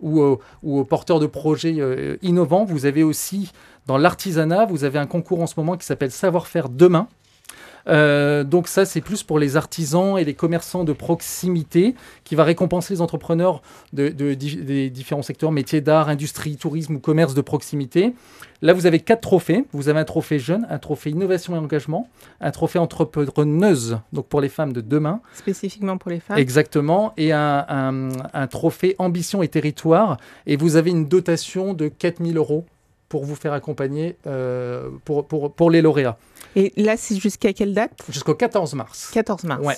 [0.00, 0.22] ou,
[0.62, 1.76] ou aux porteurs de projets
[2.22, 2.64] innovants.
[2.64, 3.52] Vous avez aussi
[3.86, 7.08] dans l'artisanat, vous avez un concours en ce moment qui s'appelle Savoir-faire demain.
[7.86, 12.44] Euh, donc ça, c'est plus pour les artisans et les commerçants de proximité qui va
[12.44, 13.62] récompenser les entrepreneurs
[13.92, 18.14] de, des différents secteurs, métiers d'art, industrie, tourisme ou commerce de proximité.
[18.60, 19.64] Là, vous avez quatre trophées.
[19.72, 22.08] Vous avez un trophée jeune, un trophée innovation et engagement,
[22.40, 25.20] un trophée entrepreneuse, donc pour les femmes de demain.
[25.34, 26.38] Spécifiquement pour les femmes.
[26.38, 27.12] Exactement.
[27.16, 30.16] Et un, un trophée ambition et territoire.
[30.46, 32.64] Et vous avez une dotation de 4000 euros
[33.08, 36.18] pour vous faire accompagner euh, pour, pour, pour, les lauréats.
[36.58, 37.92] Et là, c'est jusqu'à quelle date?
[38.08, 39.10] Jusqu'au 14 mars.
[39.14, 39.64] 14 mars.
[39.64, 39.76] Ouais.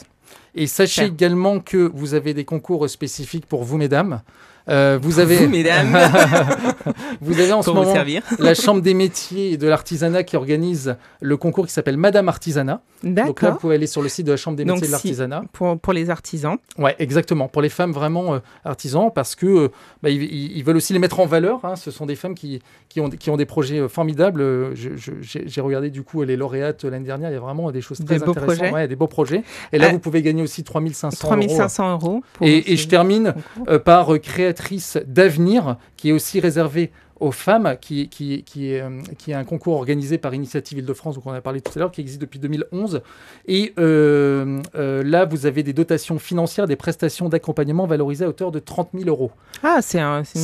[0.55, 4.23] Et sachez également que vous avez des concours spécifiques pour vous, mesdames.
[4.71, 5.97] Euh, vous avez, Vous, mesdames,
[7.21, 8.23] vous avez en ce pour moment servir.
[8.39, 12.81] la Chambre des métiers et de l'artisanat qui organise le concours qui s'appelle Madame Artisanat.
[13.03, 14.93] Donc là, vous pouvez aller sur le site de la Chambre des Donc, métiers et
[14.93, 15.43] de si- l'artisanat.
[15.53, 16.57] Pour, pour les artisans.
[16.79, 17.49] Ouais, exactement.
[17.49, 19.69] Pour les femmes vraiment euh, artisans, parce que euh,
[20.03, 21.65] bah, ils, veulent aussi les mettre en valeur.
[21.65, 21.77] hein.
[21.77, 24.45] Ce sont des femmes qui, qui, ont, qui ont des projets euh, formidables.
[24.75, 27.31] J'ai regardé du coup les lauréates l'année dernière.
[27.31, 28.73] Il y a vraiment des choses Des très beaux intéressantes.
[28.73, 29.43] Ouais, des beaux projets.
[29.73, 31.37] Et là, Euh, vous pouvez gagner aussi 3500 euros.
[31.37, 32.23] 3500 euros.
[32.35, 33.35] pour Et, et je termine
[33.69, 34.19] euh, par euh,
[35.07, 38.89] D'avenir, qui est aussi réservé aux femmes, qui, qui, qui, est, euh,
[39.19, 41.91] qui est un concours organisé par Initiative Île-de-France, dont on a parlé tout à l'heure,
[41.91, 43.03] qui existe depuis 2011.
[43.47, 48.51] Et euh, euh, là, vous avez des dotations financières, des prestations d'accompagnement valorisées à hauteur
[48.51, 49.33] de 30 000 euros.
[49.63, 50.41] Ah, c'est un- une,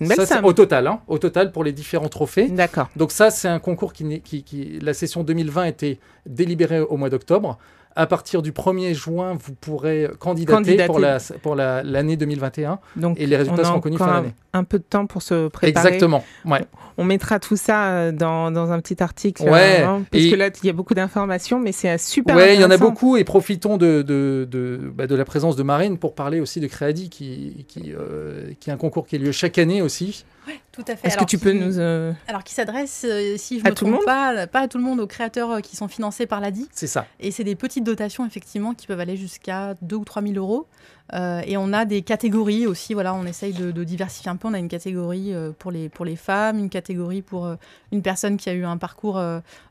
[0.00, 0.44] une belle ça, somme.
[0.46, 2.48] Au total, hein, au total pour les différents trophées.
[2.48, 2.88] D'accord.
[2.96, 7.08] Donc ça, c'est un concours qui, qui, qui- la session 2020 était délibérée au mois
[7.10, 7.56] d'octobre.
[7.98, 10.86] À partir du 1er juin, vous pourrez candidater, Candidater.
[10.86, 14.34] pour la pour la- l'année 2021 Donc, et les résultats seront connus fin d'année.
[14.52, 15.88] un peu de temps pour se préparer.
[15.88, 16.22] Exactement.
[16.44, 16.60] Ouais.
[16.98, 19.42] On mettra tout ça euh, dans, dans un petit article.
[19.44, 22.36] Ouais, hein, parce et- que là, il y a beaucoup d'informations, mais c'est euh, super
[22.36, 25.56] Ouais, il y en a beaucoup et profitons de, de, de, bah, de la présence
[25.56, 29.16] de Marine pour parler aussi de Créadi, qui, qui, euh, qui est un concours qui
[29.16, 30.24] a lieu chaque année aussi.
[30.72, 31.06] Tout à fait.
[31.08, 31.78] Est-ce que Alors, tu qui- peux nous...
[31.78, 34.84] euh, Alors, qui s'adresse, euh, si je À me trompe pas, pas à tout le
[34.84, 36.68] monde, aux créateurs euh, qui sont financés par l'ADI.
[36.72, 37.06] C'est ça.
[37.20, 40.66] Et c'est des petites dotations, effectivement, qui peuvent aller jusqu'à 2 ou 3 000 euros.
[41.14, 44.48] Euh, et on a des catégories aussi, voilà, on essaye de, de diversifier un peu.
[44.48, 47.54] On a une catégorie euh, pour, les, pour les femmes, une catégorie pour euh,
[47.92, 49.22] une personne qui a eu un parcours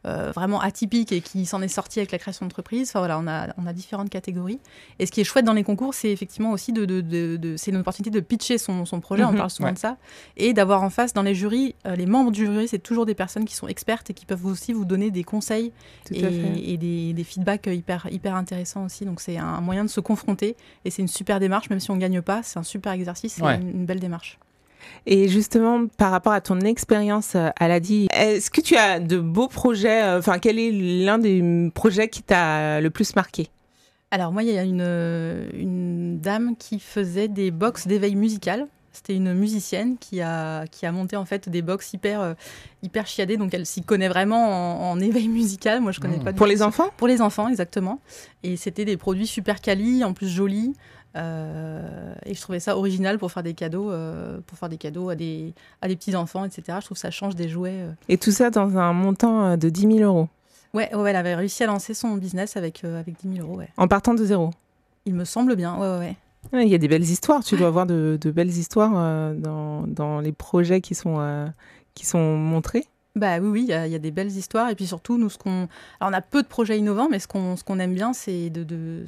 [0.04, 2.90] vraiment atypique et qui s'en est sortie avec la création d'entreprise.
[2.90, 4.60] Enfin voilà, on a, on a différentes catégories.
[5.00, 7.72] Et ce qui est chouette dans les concours, c'est effectivement aussi de, de, de- c'est
[7.72, 9.38] une opportunité de pitcher son, son projet, on Mhm.
[9.38, 9.74] parle souvent Ouais.
[9.74, 9.98] de ça,
[10.38, 13.46] et d'avoir en face dans les jurys, les membres du jury, c'est toujours des personnes
[13.46, 15.72] qui sont expertes et qui peuvent aussi vous donner des conseils
[16.12, 19.06] et des, des feedbacks hyper, hyper intéressants aussi.
[19.06, 20.56] Donc c'est un moyen de se confronter
[20.86, 23.44] et c'est une super démarche, même si on gagne pas, c'est un super exercice, c'est
[23.44, 23.56] Ouais.
[23.56, 24.38] une, une belle démarche.
[25.08, 29.18] Et justement, par rapport à ton expérience euh, à l'ADI, est-ce que tu as de
[29.18, 33.50] beaux projets euh, Enfin, quel est l'un des projets qui t'a le plus marqué?
[34.12, 38.68] Alors moi, il y a une, euh, une dame qui faisait des box d'éveil musical.
[38.94, 42.34] C'était une musicienne qui a, qui a monté en fait des box hyper, euh,
[42.82, 45.82] hyper chiadées, donc elle s'y connaît vraiment en, en éveil musical.
[45.82, 46.24] Moi, je connais Mmh.
[46.24, 46.90] pas Pour les enfants?
[46.96, 48.00] Pour les enfants, exactement.
[48.44, 50.74] Et c'était des produits super quali, en plus jolis.
[51.16, 55.10] Euh, et je trouvais ça original pour faire des cadeaux, euh, pour faire des cadeaux
[55.10, 56.64] à des, à des petits enfants, etc.
[56.82, 57.82] Je trouve que ça change des jouets.
[57.82, 57.92] euh.
[58.10, 60.28] Et tout ça dans un montant de 10 000 euros,
[60.74, 63.60] Ouais, ouais, elle avait réussi à lancer son business avec, avec 10 000 euros.
[63.60, 63.70] Ouais.
[63.78, 64.50] en partant de zéro.
[65.06, 65.76] Il me semble bien.
[65.76, 66.16] Ouais, ouais, ouais.
[66.54, 67.44] Ouais, Il y a des belles histoires.
[67.44, 71.48] Tu dois avoir de, de belles histoires euh, dans, dans les projets qui sont, euh,
[71.94, 72.86] qui sont montrés.
[73.16, 74.70] Bah oui, oui, il y, a- il y a des belles histoires.
[74.70, 75.70] Et puis surtout, nous, ce qu'on.
[76.02, 78.50] Alors, on a peu de projets innovants, mais ce qu'on ce qu'on aime bien, c'est
[78.50, 78.64] de.
[78.66, 79.06] de...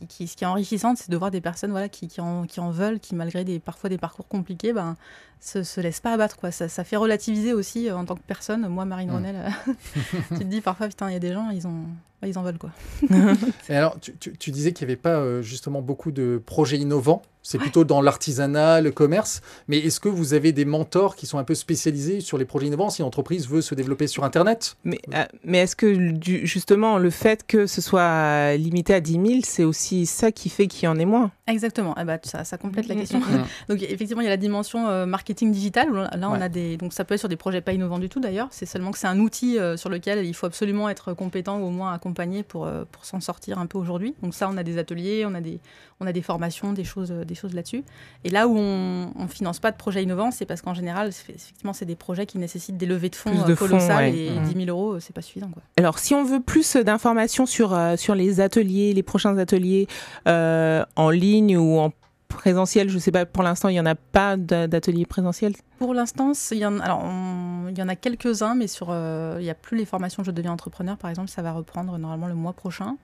[0.00, 2.20] Ce, qui, qui- ce qui est enrichissant, c'est de voir des personnes voilà, qui, qui,
[2.20, 4.96] en, qui en veulent, qui, malgré des, parfois des parcours compliqués, ben,
[5.40, 6.36] se, se laissent pas abattre.
[6.36, 6.50] Quoi.
[6.50, 8.66] Ça, ça fait relativiser aussi euh, en tant que personne.
[8.68, 9.14] Moi, Marine Mm.
[9.14, 9.36] Ronel,
[9.68, 9.72] euh,
[10.30, 11.84] tu te dis parfois, putain, il y a des gens, ils, ont,
[12.22, 12.58] ouais, ils en veulent.
[12.58, 12.70] Quoi.
[13.68, 16.78] Et alors, tu, tu- tu disais qu'il n'y avait pas euh, justement beaucoup de projets
[16.78, 17.22] innovants.
[17.42, 19.40] C'est plutôt dans l'artisanat, le commerce.
[19.68, 22.66] Mais est-ce que vous avez des mentors qui sont un peu spécialisés sur les projets
[22.66, 24.76] innovants si l'entreprise veut se développer sur Internet?
[24.84, 29.12] Mais, euh, mais est-ce que du- justement le fait que ce soit limité à 10
[29.12, 31.30] 000, c'est aussi ça qui fait qu'il y en ait moins?
[31.46, 31.94] Exactement.
[31.96, 33.20] Ah bah, ça, ça complète la Mm, question.
[33.20, 33.44] mm.
[33.70, 35.90] donc effectivement, il y a la dimension euh, marketing digital.
[35.90, 36.42] Où là, on Ouais.
[36.42, 36.76] a des.
[36.76, 38.48] Donc ça peut être sur des projets pas innovants du tout d'ailleurs.
[38.50, 41.64] C'est seulement que c'est un outil euh, sur lequel il faut absolument être compétent ou
[41.64, 44.14] au moins accompagné pour euh, pour s'en sortir un peu aujourd'hui.
[44.22, 45.58] Donc ça, on a des ateliers, on a des
[46.00, 47.84] on a des formations, des choses euh, des choses là-dessus.
[48.24, 51.32] Et là où on, on finance pas de projets innovants, c'est parce qu'en général, c'est-
[51.34, 54.16] effectivement, c'est des projets qui nécessitent des levées de fonds de euh, fonds, colossales ouais.
[54.18, 54.44] et Mhm.
[54.44, 55.50] 10 000 euros, euh, c'est pas suffisant.
[55.50, 55.62] Quoi.
[55.76, 59.86] Alors, si on veut plus d'informations sur, euh, sur les ateliers, les prochains ateliers
[60.26, 61.92] euh, en ligne ou en
[62.28, 65.52] présentiel, je sais pas, pour l'instant, il n'y en a pas d'a- d'ateliers présentiels?
[65.78, 69.36] Pour l'instant, il y en, alors, on- il y en a quelques-uns, mais sur, euh,
[69.40, 72.28] il n'y a plus les formations Je deviens entrepreneur, par exemple, ça va reprendre normalement
[72.28, 72.96] le mois prochain.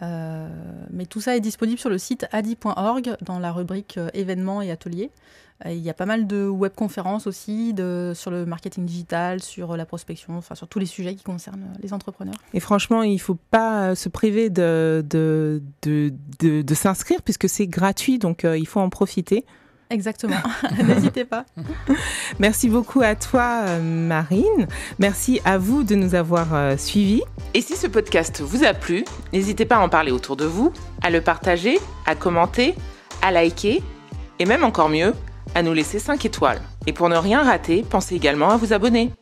[0.00, 0.48] Euh,
[0.90, 4.70] mais tout ça est disponible sur le site adi.org dans la rubrique euh, événements et
[4.70, 5.10] ateliers.
[5.66, 7.74] Euh, il y a pas mal de webconférences aussi
[8.14, 11.80] sur le marketing digital, sur la prospection, enfin sur tous les sujets qui concernent euh,
[11.82, 12.34] les entrepreneurs.
[12.54, 15.02] Et franchement, il faut pas euh, se priver de,
[16.74, 19.44] s'inscrire puisque c'est gratuit, donc euh, il faut en profiter.
[19.92, 20.36] Exactement,
[20.84, 21.44] n'hésitez pas.
[22.38, 24.66] Merci beaucoup à toi, euh, Marine.
[24.98, 27.22] Merci à vous de nous avoir euh, suivis.
[27.52, 30.72] Et si ce podcast vous a plu, n'hésitez pas à en parler autour de vous,
[31.02, 32.74] à le partager, à commenter,
[33.20, 33.82] à liker
[34.38, 35.12] et même encore mieux,
[35.54, 36.62] à nous laisser 5 étoiles.
[36.86, 39.12] Et pour ne rien rater, pensez également à vous abonner.